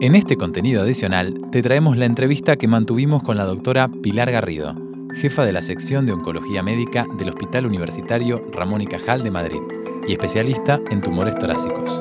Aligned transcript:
En 0.00 0.14
este 0.14 0.36
contenido 0.36 0.82
adicional 0.82 1.40
te 1.50 1.60
traemos 1.60 1.96
la 1.96 2.04
entrevista 2.04 2.56
que 2.56 2.68
mantuvimos 2.68 3.22
con 3.24 3.36
la 3.36 3.44
doctora 3.44 3.88
Pilar 3.88 4.30
Garrido, 4.30 4.76
jefa 5.14 5.44
de 5.44 5.52
la 5.52 5.60
sección 5.60 6.06
de 6.06 6.12
Oncología 6.12 6.62
Médica 6.62 7.04
del 7.18 7.30
Hospital 7.30 7.66
Universitario 7.66 8.46
Ramón 8.52 8.82
y 8.82 8.86
Cajal 8.86 9.24
de 9.24 9.32
Madrid 9.32 9.60
y 10.06 10.12
especialista 10.12 10.80
en 10.90 11.00
tumores 11.00 11.36
torácicos. 11.36 12.00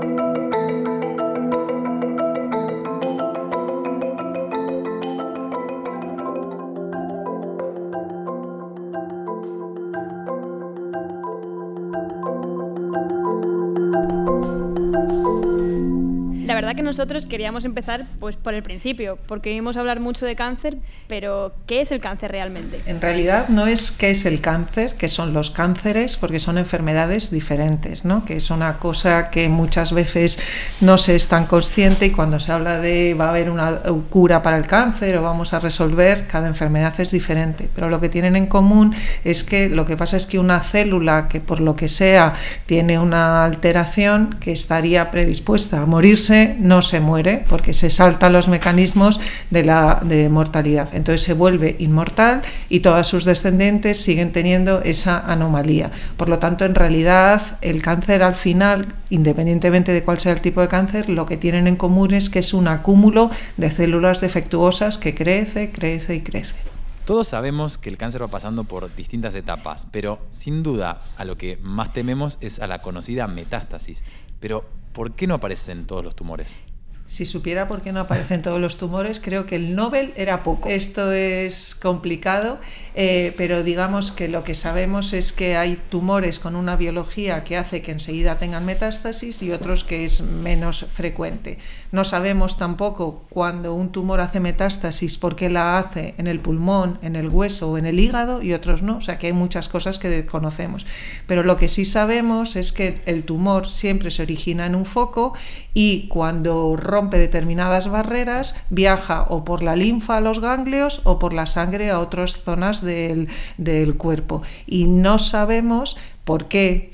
Nosotros 16.87 17.27
queríamos 17.27 17.65
empezar 17.65 18.07
pues 18.19 18.37
por 18.37 18.54
el 18.54 18.64
principio, 18.64 19.19
porque 19.28 19.50
vimos 19.50 19.75
hablar 19.75 20.00
mucho 20.00 20.25
de 20.25 20.36
cáncer, 20.36 20.78
pero 21.07 21.54
¿qué 21.68 21.82
es 21.82 21.91
el 21.91 22.00
cáncer 22.00 22.32
realmente? 22.32 22.82
En 22.86 23.01
realidad 23.01 23.50
no 23.50 23.68
es 23.68 23.91
qué 23.91 24.11
es 24.11 24.25
el 24.25 24.39
cáncer, 24.39 24.95
que 24.95 25.09
son 25.09 25.33
los 25.33 25.51
cánceres, 25.51 26.15
porque 26.15 26.39
son 26.39 26.57
enfermedades 26.57 27.29
diferentes, 27.29 28.05
¿no? 28.05 28.23
Que 28.23 28.37
es 28.37 28.50
una 28.50 28.78
cosa 28.79 29.29
que 29.29 29.50
muchas 29.50 29.92
veces 29.92 30.39
no 30.79 30.97
se 30.97 31.15
es 31.15 31.28
tan 31.28 31.45
consciente 31.45 32.05
y 32.05 32.11
cuando 32.11 32.39
se 32.39 32.53
habla 32.53 32.80
de 32.80 33.14
va 33.14 33.25
a 33.25 33.30
haber 33.31 33.50
una 33.50 33.81
cura 34.09 34.42
para 34.42 34.58
el 34.58 34.66
cáncer 34.66 35.17
o 35.17 35.22
vamos 35.22 35.53
a 35.53 35.59
resolver, 35.59 36.25
cada 36.28 36.47
enfermedad 36.47 36.94
es 37.02 37.11
diferente, 37.11 37.69
pero 37.75 37.89
lo 37.89 38.00
que 38.00 38.08
tienen 38.08 38.38
en 38.38 38.47
común 38.47 38.95
es 39.25 39.44
que 39.44 39.69
lo 39.69 39.86
que 39.86 39.97
pasa 39.97 40.16
es 40.16 40.25
que 40.25 40.39
una 40.39 40.61
célula 40.61 41.28
que 41.28 41.42
por 41.42 41.59
lo 41.59 41.75
que 41.75 41.89
sea 41.89 42.33
tiene 42.66 42.97
una 42.97 43.44
alteración 43.44 44.38
que 44.39 44.53
estaría 44.53 45.11
predispuesta 45.11 45.81
a 45.81 45.86
morirse 45.86 46.56
no 46.59 46.77
se 46.81 46.99
muere 46.99 47.45
porque 47.49 47.73
se 47.73 47.89
saltan 47.89 48.33
los 48.33 48.47
mecanismos 48.47 49.20
de 49.50 49.64
la 49.64 50.02
de 50.03 50.30
mortalidad. 50.30 50.89
Entonces 50.94 51.22
se 51.22 51.34
vuelve 51.34 51.75
inmortal 51.80 52.42
y 52.69 52.81
todas 52.81 53.08
sus 53.08 53.25
descendientes 53.25 54.02
siguen 54.02 54.31
teniendo 54.31 54.81
esa 54.81 55.19
anomalía. 55.19 55.92
Por 56.17 56.30
lo 56.30 56.39
tanto, 56.39 56.66
en 56.66 56.75
realidad, 56.75 57.42
el 57.61 57.81
cáncer 57.81 58.23
al 58.23 58.36
final, 58.36 58.88
independientemente 59.09 59.92
de 59.92 60.03
cuál 60.03 60.19
sea 60.19 60.34
el 60.34 60.42
tipo 60.42 60.61
de 60.61 60.67
cáncer, 60.67 61.09
lo 61.09 61.25
que 61.25 61.38
tienen 61.38 61.67
en 61.67 61.75
común 61.75 62.14
es 62.14 62.30
que 62.30 62.39
es 62.39 62.53
un 62.53 62.67
acúmulo 62.67 63.30
de 63.58 63.72
células 63.72 64.22
defectuosas 64.22 64.97
que 64.97 65.16
crece, 65.16 65.72
crece 65.72 66.16
y 66.16 66.22
crece. 66.22 66.67
Todos 67.08 67.30
sabemos 67.30 67.78
que 67.78 67.88
el 67.88 67.95
cáncer 67.95 68.22
va 68.22 68.28
pasando 68.28 68.66
por 68.66 68.94
distintas 68.94 69.34
etapas, 69.34 69.88
pero 69.91 70.19
sin 70.34 70.62
duda 70.62 71.00
a 71.16 71.23
lo 71.23 71.38
que 71.38 71.58
más 71.62 71.94
tememos 71.94 72.38
es 72.41 72.59
a 72.59 72.67
la 72.67 72.81
conocida 72.81 73.30
metástasis. 73.30 74.03
Pero, 74.40 74.66
¿por 74.94 75.14
qué 75.14 75.28
no 75.28 75.36
aparecen 75.36 75.86
todos 75.86 76.04
los 76.04 76.16
tumores? 76.16 76.60
Si 77.08 77.26
supiera 77.26 77.70
por 77.70 77.82
qué 77.82 77.94
no 77.94 78.02
aparecen 78.02 78.42
todos 78.42 78.60
los 78.60 78.76
tumores, 78.76 79.22
creo 79.22 79.46
que 79.46 79.56
el 79.56 79.76
Nobel 79.76 80.12
era 80.18 80.44
poco. 80.44 80.68
Esto 80.68 81.14
es 81.14 81.74
complicado, 81.74 82.60
eh, 82.96 83.34
pero 83.38 83.64
digamos 83.64 84.12
que 84.12 84.28
lo 84.28 84.44
que 84.44 84.54
sabemos 84.54 85.14
es 85.14 85.32
que 85.32 85.56
hay 85.56 85.78
tumores 85.90 86.38
con 86.40 86.58
una 86.58 86.76
biología 86.76 87.46
que 87.46 87.56
hace 87.56 87.82
que 87.82 87.94
enseguida 87.94 88.40
tengan 88.40 88.66
metástasis 88.66 89.42
y 89.42 89.52
otros 89.52 89.86
que 89.86 90.04
es 90.04 90.20
menos 90.20 90.86
frecuente. 90.92 91.60
No 91.92 92.04
sabemos 92.04 92.58
tampoco 92.58 93.24
cuando 93.30 93.74
un 93.74 93.92
tumor 93.92 94.20
hace 94.20 94.40
metástasis 94.40 95.18
por 95.18 95.36
qué 95.36 95.50
la 95.50 95.78
hace 95.78 96.16
en 96.18 96.28
el 96.28 96.40
pulmón, 96.40 97.00
en 97.02 97.16
el 97.16 97.30
hueso 97.30 97.72
o 97.72 97.78
en 97.78 97.86
el 97.86 98.00
hígado 98.00 98.42
y 98.42 98.54
otros 98.54 98.82
no. 98.82 98.98
O 98.98 99.02
sea 99.02 99.18
que 99.20 99.28
hay 99.28 99.34
muchas 99.34 99.70
cosas 99.70 99.98
que 99.98 100.10
desconocemos. 100.10 100.86
Pero 101.28 101.44
lo 101.44 101.58
que 101.58 101.70
sí 101.70 101.86
sabemos 101.86 102.56
es 102.56 102.74
que 102.74 103.02
el 103.06 103.24
tumor 103.24 103.68
siempre 103.70 104.12
se 104.12 104.24
origina 104.24 104.66
en 104.66 104.76
un 104.76 104.86
foco 104.86 105.34
y 105.74 106.08
cuando 106.08 106.76
rompe 106.76 107.18
determinadas 107.18 107.88
barreras 107.88 108.56
viaja 108.70 109.26
o 109.30 109.46
por 109.46 109.64
la 109.64 109.76
linfa 109.76 110.18
a 110.18 110.22
los 110.22 110.40
ganglios 110.40 111.02
o 111.04 111.20
por 111.20 111.34
la 111.34 111.46
sangre 111.46 111.90
a 111.90 112.00
otras 112.00 112.42
zonas 112.42 112.81
del, 112.81 113.30
del 113.58 113.96
cuerpo. 113.96 114.42
Y 114.66 114.86
no 114.86 115.20
sabemos 115.20 115.96
por 116.26 116.50
qué 116.50 116.92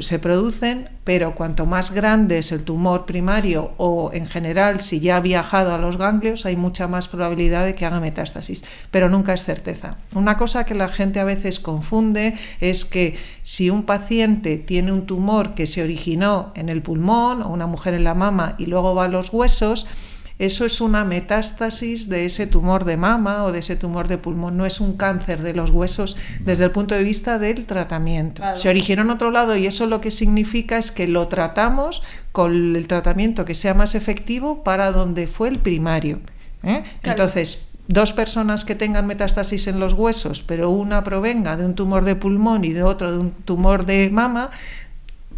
se 0.00 0.20
producen, 0.20 0.88
pero 1.02 1.34
cuanto 1.34 1.66
más 1.66 1.90
grande 1.90 2.38
es 2.38 2.52
el 2.52 2.62
tumor 2.62 3.06
primario 3.06 3.72
o 3.76 4.10
en 4.12 4.24
general 4.24 4.80
si 4.80 5.00
ya 5.00 5.16
ha 5.16 5.20
viajado 5.20 5.74
a 5.74 5.78
los 5.78 5.96
ganglios, 5.96 6.46
hay 6.46 6.54
mucha 6.54 6.86
más 6.86 7.08
probabilidad 7.08 7.64
de 7.64 7.74
que 7.74 7.84
haga 7.84 7.98
metástasis, 7.98 8.64
pero 8.92 9.08
nunca 9.08 9.34
es 9.34 9.44
certeza. 9.44 9.98
Una 10.14 10.36
cosa 10.36 10.64
que 10.64 10.74
la 10.74 10.88
gente 10.88 11.18
a 11.18 11.24
veces 11.24 11.58
confunde 11.58 12.34
es 12.60 12.84
que 12.84 13.16
si 13.42 13.68
un 13.68 13.82
paciente 13.82 14.58
tiene 14.58 14.92
un 14.92 15.06
tumor 15.06 15.54
que 15.54 15.66
se 15.66 15.82
originó 15.82 16.52
en 16.54 16.68
el 16.68 16.80
pulmón 16.80 17.42
o 17.42 17.48
una 17.48 17.66
mujer 17.66 17.94
en 17.94 18.04
la 18.04 18.14
mama 18.14 18.54
y 18.58 18.66
luego 18.66 18.94
va 18.94 19.04
a 19.04 19.08
los 19.08 19.32
huesos, 19.32 19.86
eso 20.38 20.64
es 20.64 20.80
una 20.80 21.04
metástasis 21.04 22.08
de 22.08 22.24
ese 22.24 22.46
tumor 22.46 22.84
de 22.84 22.96
mama 22.96 23.44
o 23.44 23.52
de 23.52 23.58
ese 23.58 23.74
tumor 23.74 24.06
de 24.06 24.18
pulmón, 24.18 24.56
no 24.56 24.66
es 24.66 24.80
un 24.80 24.96
cáncer 24.96 25.42
de 25.42 25.54
los 25.54 25.70
huesos 25.70 26.16
desde 26.40 26.64
el 26.64 26.70
punto 26.70 26.94
de 26.94 27.02
vista 27.02 27.38
del 27.38 27.66
tratamiento. 27.66 28.42
Se 28.54 28.68
originó 28.68 29.02
en 29.02 29.10
otro 29.10 29.30
lado 29.30 29.56
y 29.56 29.66
eso 29.66 29.86
lo 29.86 30.00
que 30.00 30.10
significa 30.10 30.78
es 30.78 30.92
que 30.92 31.08
lo 31.08 31.26
tratamos 31.28 32.02
con 32.30 32.76
el 32.76 32.86
tratamiento 32.86 33.44
que 33.44 33.54
sea 33.54 33.74
más 33.74 33.94
efectivo 33.94 34.62
para 34.62 34.92
donde 34.92 35.26
fue 35.26 35.48
el 35.48 35.58
primario. 35.58 36.20
¿eh? 36.62 36.84
Entonces, 37.02 37.68
dos 37.88 38.12
personas 38.12 38.64
que 38.64 38.74
tengan 38.74 39.06
metástasis 39.06 39.66
en 39.66 39.80
los 39.80 39.94
huesos, 39.94 40.42
pero 40.42 40.70
una 40.70 41.02
provenga 41.02 41.56
de 41.56 41.64
un 41.64 41.74
tumor 41.74 42.04
de 42.04 42.14
pulmón 42.14 42.64
y 42.64 42.72
de 42.72 42.82
otro 42.82 43.10
de 43.10 43.18
un 43.18 43.32
tumor 43.32 43.86
de 43.86 44.10
mama, 44.10 44.50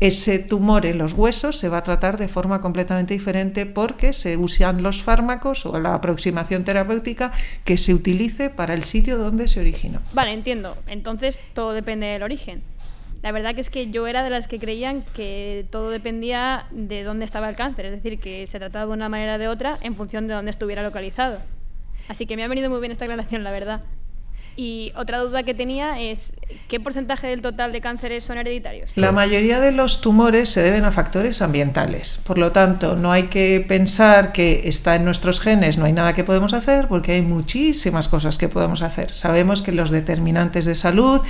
ese 0.01 0.39
tumor 0.39 0.87
en 0.87 0.97
los 0.97 1.13
huesos 1.13 1.57
se 1.57 1.69
va 1.69 1.79
a 1.79 1.83
tratar 1.83 2.17
de 2.17 2.27
forma 2.27 2.61
completamente 2.61 3.13
diferente 3.13 3.67
porque 3.67 4.15
se 4.15 4.39
usan 4.39 4.83
los 4.83 5.03
fármacos 5.03 5.67
o 5.67 5.79
la 5.79 5.95
aproximación 5.95 6.65
terapéutica 6.65 7.33
que 7.65 7.77
se 7.77 7.93
utilice 7.93 8.49
para 8.49 8.73
el 8.73 8.85
sitio 8.85 9.19
donde 9.19 9.47
se 9.47 9.61
originó. 9.61 10.01
Vale, 10.15 10.33
entiendo. 10.33 10.77
Entonces 10.87 11.43
todo 11.53 11.73
depende 11.73 12.07
del 12.07 12.23
origen. 12.23 12.63
La 13.23 13.33
verdad 13.33 13.59
es 13.59 13.69
que 13.69 13.91
yo 13.91 14.07
era 14.07 14.23
de 14.23 14.31
las 14.31 14.49
que 14.49 14.59
creían 14.59 15.05
que 15.15 15.67
todo 15.69 15.91
dependía 15.91 16.67
de 16.71 17.03
dónde 17.03 17.27
estaba 17.27 17.51
el 17.51 17.57
cáncer, 17.57 17.85
es 17.85 17.93
decir, 17.93 18.19
que 18.19 18.47
se 18.47 18.59
trataba 18.59 18.87
de 18.87 18.93
una 18.93 19.11
manera 19.11 19.35
o 19.35 19.39
de 19.39 19.49
otra 19.49 19.79
en 19.83 19.95
función 19.95 20.27
de 20.27 20.33
dónde 20.33 20.51
estuviera 20.51 20.83
localizado. 20.83 21.39
Así 22.09 22.25
que 22.25 22.37
me 22.37 22.45
ha 22.45 22.49
venido 22.49 22.71
muy 22.71 22.81
bien 22.81 22.93
esta 22.93 23.05
aclaración, 23.05 23.45
la 23.45 23.51
verdad. 23.51 23.83
Y 24.63 24.93
otra 24.95 25.21
duda 25.21 25.43
que 25.43 25.55
tenía 25.55 25.99
es, 26.03 26.35
¿qué 26.69 26.79
porcentaje 26.79 27.27
del 27.27 27.41
total 27.41 27.73
de 27.73 27.81
cánceres 27.81 28.25
son 28.25 28.37
hereditarios? 28.37 28.91
La 28.95 29.11
mayoría 29.11 29.59
de 29.59 29.73
los 29.73 30.03
tumores 30.03 30.51
se 30.51 30.61
deben 30.61 30.85
a 30.85 30.93
factores 30.93 31.41
ambientales. 31.41 32.21
Por 32.27 32.37
lo 32.37 32.53
tanto, 32.53 32.95
no 32.95 33.11
hay 33.11 33.29
que 33.29 33.65
pensar 33.67 34.33
que 34.33 34.69
está 34.69 34.97
en 34.97 35.07
nuestros 35.07 35.41
genes, 35.41 35.79
no 35.79 35.87
hay 35.87 35.95
nada 35.95 36.13
que 36.13 36.25
podemos 36.25 36.53
hacer, 36.53 36.89
porque 36.89 37.13
hay 37.13 37.23
muchísimas 37.23 38.09
cosas 38.09 38.37
que 38.37 38.51
podemos 38.51 38.83
hacer. 38.83 39.15
Sabemos 39.15 39.63
que 39.63 39.73
los 39.73 39.91
determinantes 39.91 40.67
de 40.67 40.75
salud, 40.75 41.23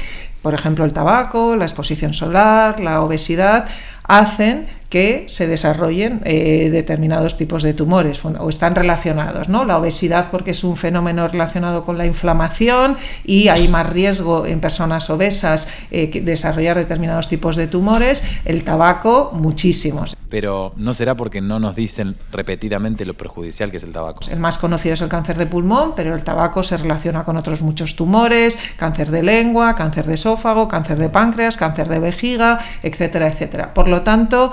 por 0.42 0.54
ejemplo 0.54 0.84
el 0.84 0.92
tabaco, 0.92 1.56
la 1.56 1.64
exposición 1.64 2.14
solar, 2.14 2.80
la 2.80 3.02
obesidad, 3.02 3.66
hacen 4.04 4.66
que 4.90 5.26
se 5.28 5.46
desarrollen 5.46 6.20
eh, 6.24 6.68
determinados 6.70 7.36
tipos 7.36 7.62
de 7.62 7.72
tumores 7.74 8.20
o 8.24 8.48
están 8.50 8.74
relacionados. 8.74 9.48
¿no? 9.48 9.64
La 9.64 9.78
obesidad 9.78 10.30
porque 10.32 10.50
es 10.50 10.64
un 10.64 10.76
fenómeno 10.76 11.28
relacionado 11.28 11.84
con 11.84 11.96
la 11.96 12.06
inflamación 12.06 12.96
y 13.24 13.48
hay 13.48 13.68
más 13.68 13.88
riesgo 13.88 14.46
en 14.46 14.60
personas 14.60 15.08
obesas 15.08 15.68
eh, 15.92 16.20
desarrollar 16.24 16.76
determinados 16.76 17.28
tipos 17.28 17.54
de 17.54 17.68
tumores. 17.68 18.24
El 18.44 18.64
tabaco, 18.64 19.30
muchísimos. 19.32 20.16
Pero 20.28 20.72
no 20.76 20.92
será 20.92 21.16
porque 21.16 21.40
no 21.40 21.60
nos 21.60 21.76
dicen 21.76 22.16
repetidamente 22.32 23.04
lo 23.04 23.14
perjudicial 23.14 23.70
que 23.70 23.76
es 23.76 23.84
el 23.84 23.92
tabaco. 23.92 24.20
El 24.30 24.40
más 24.40 24.58
conocido 24.58 24.94
es 24.94 25.00
el 25.02 25.08
cáncer 25.08 25.38
de 25.38 25.46
pulmón, 25.46 25.94
pero 25.94 26.14
el 26.14 26.24
tabaco 26.24 26.64
se 26.64 26.76
relaciona 26.76 27.24
con 27.24 27.36
otros 27.36 27.62
muchos 27.62 27.94
tumores, 27.94 28.58
cáncer 28.76 29.10
de 29.10 29.22
lengua, 29.22 29.74
cáncer 29.76 30.06
de 30.06 30.16
esófago, 30.30 30.68
cáncer 30.68 30.98
de 30.98 31.08
páncreas, 31.08 31.56
cáncer 31.56 31.88
de 31.88 31.98
vejiga, 31.98 32.58
etcétera, 32.82 33.28
etcétera. 33.28 33.74
Por 33.74 33.88
lo 33.88 34.02
tanto, 34.02 34.52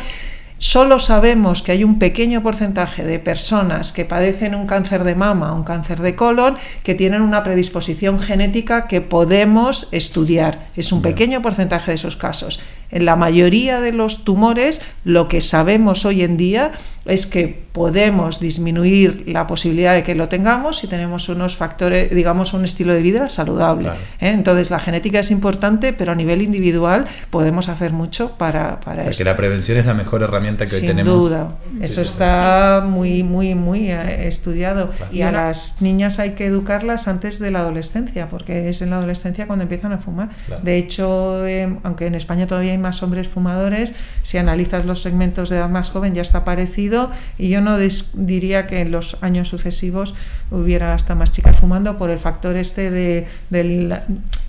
Solo 0.59 0.97
sabemos 0.97 1.61
que 1.61 1.71
hay 1.71 1.83
un 1.83 1.99
pequeño 1.99 2.41
porcentaje 2.41 3.03
de 3.03 3.19
personas 3.19 3.91
que 3.91 4.05
padecen 4.05 4.55
un 4.55 4.65
cáncer 4.65 5.03
de 5.03 5.13
mama, 5.13 5.53
un 5.53 5.63
cáncer 5.63 6.01
de 6.01 6.15
colon, 6.15 6.57
que 6.81 6.95
tienen 6.95 7.21
una 7.21 7.43
predisposición 7.43 8.19
genética 8.19 8.87
que 8.87 9.01
podemos 9.01 9.87
estudiar. 9.91 10.69
Es 10.75 10.91
un 10.91 11.03
pequeño 11.03 11.43
porcentaje 11.43 11.91
de 11.91 11.95
esos 11.95 12.15
casos. 12.15 12.59
En 12.91 13.05
la 13.05 13.15
mayoría 13.15 13.81
de 13.81 13.91
los 13.91 14.23
tumores, 14.23 14.81
lo 15.03 15.27
que 15.27 15.41
sabemos 15.41 16.05
hoy 16.05 16.23
en 16.23 16.37
día 16.37 16.71
es 17.07 17.25
que 17.25 17.67
podemos 17.71 18.39
disminuir 18.39 19.23
la 19.27 19.47
posibilidad 19.47 19.93
de 19.93 20.03
que 20.03 20.15
lo 20.15 20.27
tengamos 20.29 20.77
si 20.77 20.87
tenemos 20.87 21.29
unos 21.29 21.55
factores, 21.55 22.09
digamos, 22.13 22.53
un 22.53 22.65
estilo 22.65 22.93
de 22.93 23.01
vida 23.01 23.29
saludable. 23.29 23.89
¿eh? 24.19 24.29
Entonces, 24.29 24.71
la 24.71 24.79
genética 24.79 25.19
es 25.19 25.31
importante, 25.31 25.93
pero 25.93 26.11
a 26.11 26.15
nivel 26.15 26.41
individual 26.41 27.05
podemos 27.29 27.69
hacer 27.69 27.93
mucho 27.93 28.31
para, 28.31 28.79
para 28.79 29.01
o 29.01 29.03
sea, 29.03 29.13
que 29.13 29.23
la 29.23 29.37
prevención 29.37 29.77
es 29.77 29.85
la 29.85 29.93
mejor 29.93 30.23
herramienta 30.23 30.65
que 30.65 30.75
hoy 30.75 30.81
tenemos. 30.81 31.13
Sin 31.13 31.29
duda. 31.29 31.55
Eso 31.79 32.01
está 32.01 32.83
muy, 32.85 33.23
muy, 33.23 33.55
muy 33.55 33.91
eh, 33.91 34.27
estudiado. 34.27 34.89
Y 35.11 35.21
a 35.21 35.31
las 35.31 35.81
niñas 35.81 36.19
hay 36.19 36.31
que 36.31 36.47
educarlas 36.47 37.07
antes 37.07 37.39
de 37.39 37.51
la 37.51 37.59
adolescencia, 37.59 38.29
porque 38.29 38.69
es 38.69 38.81
en 38.81 38.89
la 38.89 38.97
adolescencia 38.97 39.47
cuando 39.47 39.63
empiezan 39.63 39.93
a 39.93 39.99
fumar. 39.99 40.29
De 40.63 40.77
hecho, 40.77 41.45
eh, 41.47 41.77
aunque 41.83 42.07
en 42.07 42.15
España 42.15 42.47
todavía 42.47 42.73
más 42.81 43.03
hombres 43.03 43.27
fumadores. 43.27 43.93
Si 44.23 44.37
analizas 44.37 44.85
los 44.85 45.01
segmentos 45.01 45.49
de 45.49 45.57
edad 45.57 45.69
más 45.69 45.89
joven 45.89 46.13
ya 46.13 46.21
está 46.21 46.45
parecido 46.45 47.11
y 47.37 47.49
yo 47.49 47.61
no 47.61 47.77
diría 47.77 48.67
que 48.67 48.81
en 48.81 48.91
los 48.91 49.17
años 49.21 49.49
sucesivos 49.49 50.13
hubiera 50.51 50.93
hasta 50.93 51.15
más 51.15 51.31
chicas 51.31 51.57
fumando 51.57 51.97
por 51.97 52.09
el 52.09 52.19
factor 52.19 52.55
este 52.55 52.91
de, 52.91 53.27
del, 53.49 53.99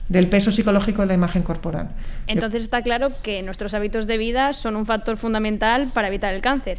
del 0.08 0.26
peso 0.28 0.52
psicológico 0.52 1.02
de 1.02 1.08
la 1.08 1.14
imagen 1.14 1.42
corporal. 1.42 1.88
Entonces 2.26 2.62
está 2.62 2.82
claro 2.82 3.10
que 3.22 3.42
nuestros 3.42 3.74
hábitos 3.74 4.06
de 4.06 4.18
vida 4.18 4.52
son 4.52 4.76
un 4.76 4.86
factor 4.86 5.16
fundamental 5.16 5.90
para 5.92 6.08
evitar 6.08 6.34
el 6.34 6.42
cáncer. 6.42 6.78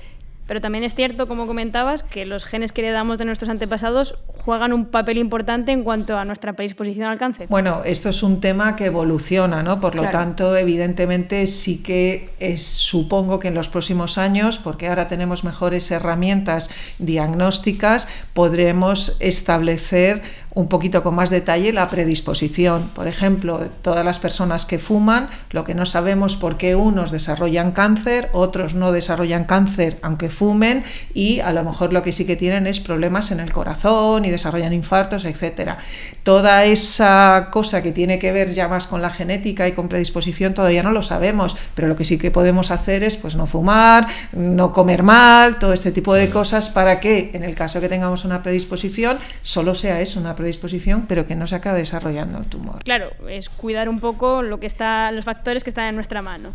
Pero 0.50 0.62
también 0.62 0.84
es 0.84 0.96
cierto, 0.96 1.28
como 1.28 1.46
comentabas, 1.46 2.02
que 2.02 2.26
los 2.26 2.44
genes 2.44 2.72
que 2.72 2.82
heredamos 2.82 3.20
de 3.20 3.26
nuestros 3.26 3.52
antepasados 3.52 4.16
juegan 4.26 4.74
un 4.74 4.86
papel 4.86 5.20
importante 5.20 5.72
en 5.72 5.84
cuanto 5.84 6.18
a 6.18 6.26
nuestra 6.26 6.54
predisposición 6.54 7.08
al 7.08 7.20
cáncer. 7.20 7.46
Bueno, 7.50 7.84
esto 7.86 8.10
es 8.10 8.24
un 8.24 8.42
tema 8.42 8.76
que 8.76 8.86
evoluciona, 8.86 9.62
¿no? 9.62 9.80
Por 9.80 9.94
lo 9.94 10.10
tanto, 10.10 10.58
evidentemente 10.58 11.46
sí 11.46 11.84
que 11.84 12.32
es, 12.40 12.66
supongo 12.66 13.38
que 13.38 13.50
en 13.50 13.54
los 13.54 13.70
próximos 13.70 14.18
años, 14.18 14.58
porque 14.58 14.88
ahora 14.88 15.08
tenemos 15.08 15.44
mejores 15.44 15.92
herramientas 15.92 16.72
diagnósticas, 16.98 18.08
podremos 18.34 19.18
establecer 19.20 20.24
un 20.54 20.68
poquito 20.68 21.04
con 21.04 21.16
más 21.16 21.30
detalle 21.30 21.74
la 21.74 21.90
predisposición. 21.90 22.90
Por 22.96 23.08
ejemplo, 23.08 23.70
todas 23.82 24.04
las 24.04 24.20
personas 24.20 24.66
que 24.66 24.80
fuman, 24.80 25.30
lo 25.52 25.64
que 25.64 25.76
no 25.76 25.86
sabemos 25.86 26.36
por 26.36 26.58
qué 26.58 26.76
unos 26.76 27.12
desarrollan 27.12 27.72
cáncer, 27.72 28.30
otros 28.34 28.74
no 28.74 28.92
desarrollan 28.92 29.46
cáncer 29.46 30.00
aunque 30.02 30.30
fumen 30.30 30.84
y 31.14 31.40
a 31.40 31.52
lo 31.52 31.64
mejor 31.64 31.94
lo 31.94 32.04
que 32.04 32.12
sí 32.12 32.26
que 32.26 32.36
tienen 32.36 32.68
es 32.68 32.80
problemas 32.80 33.32
en 33.32 33.40
el 33.40 33.54
corazón 33.54 34.26
y 34.26 34.30
desarrollan 34.30 34.74
infartos, 34.74 35.26
etcétera. 35.26 35.78
Toda 36.24 36.66
esa 36.66 37.50
cosa 37.52 37.84
que 37.84 37.92
tiene 37.92 38.20
que 38.20 38.32
ver 38.32 38.54
ya 38.54 38.68
más 38.68 38.88
con 38.88 39.02
la 39.02 39.10
genética 39.10 39.68
y 39.68 39.74
con 39.74 39.88
predisposición 39.88 40.54
todavía 40.54 40.84
no 40.84 40.92
lo 40.92 41.04
sabemos, 41.04 41.56
pero 41.76 41.88
lo 41.88 41.96
que 41.96 42.06
sí 42.06 42.18
que 42.18 42.32
podemos 42.32 42.72
hacer 42.72 43.04
es 43.04 43.18
pues 43.18 43.36
no 43.36 43.46
fumar, 43.46 44.08
no 44.34 44.74
comer 44.74 45.04
mal, 45.04 45.60
todo 45.60 45.74
este 45.74 45.92
tipo 45.92 46.14
de 46.14 46.30
cosas 46.30 46.70
para 46.70 47.00
que 47.00 47.32
en 47.34 47.44
el 47.44 47.56
caso 47.56 47.80
que 47.80 47.90
tengamos 47.90 48.26
una 48.26 48.42
predisposición 48.42 49.20
solo 49.42 49.76
sea 49.76 50.02
eso, 50.02 50.20
una 50.20 50.36
predisposición, 50.40 51.06
pero 51.06 51.28
que 51.28 51.36
no 51.36 51.48
se 51.48 51.56
acabe 51.56 51.80
desarrollando 51.80 52.38
el 52.38 52.46
tumor. 52.46 52.82
Claro, 52.86 53.12
es 53.28 53.50
cuidar 53.50 53.90
un 53.90 54.00
poco 54.00 54.42
lo 54.42 54.58
que 54.62 54.68
está, 54.68 55.12
los 55.12 55.26
factores 55.26 55.66
que 55.66 55.70
están 55.70 55.90
en 55.90 55.96
nuestra 55.96 56.22
mano. 56.22 56.54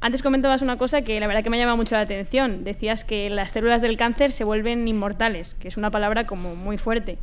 Antes 0.00 0.22
comentabas 0.22 0.62
una 0.62 0.78
cosa 0.78 1.02
que 1.02 1.20
la 1.20 1.26
verdad 1.26 1.44
que 1.44 1.50
me 1.50 1.58
llama 1.58 1.76
mucho 1.76 1.94
la 1.94 2.00
atención. 2.00 2.64
Decías 2.64 3.04
que 3.04 3.28
las 3.28 3.50
células 3.50 3.82
del 3.82 3.98
cáncer 3.98 4.32
se 4.32 4.44
vuelven 4.44 4.88
inmortales, 4.88 5.54
que 5.54 5.68
es 5.68 5.76
una 5.76 5.90
palabra 5.90 6.26
como 6.26 6.56
muy 6.56 6.78
fuerte. 6.78 7.18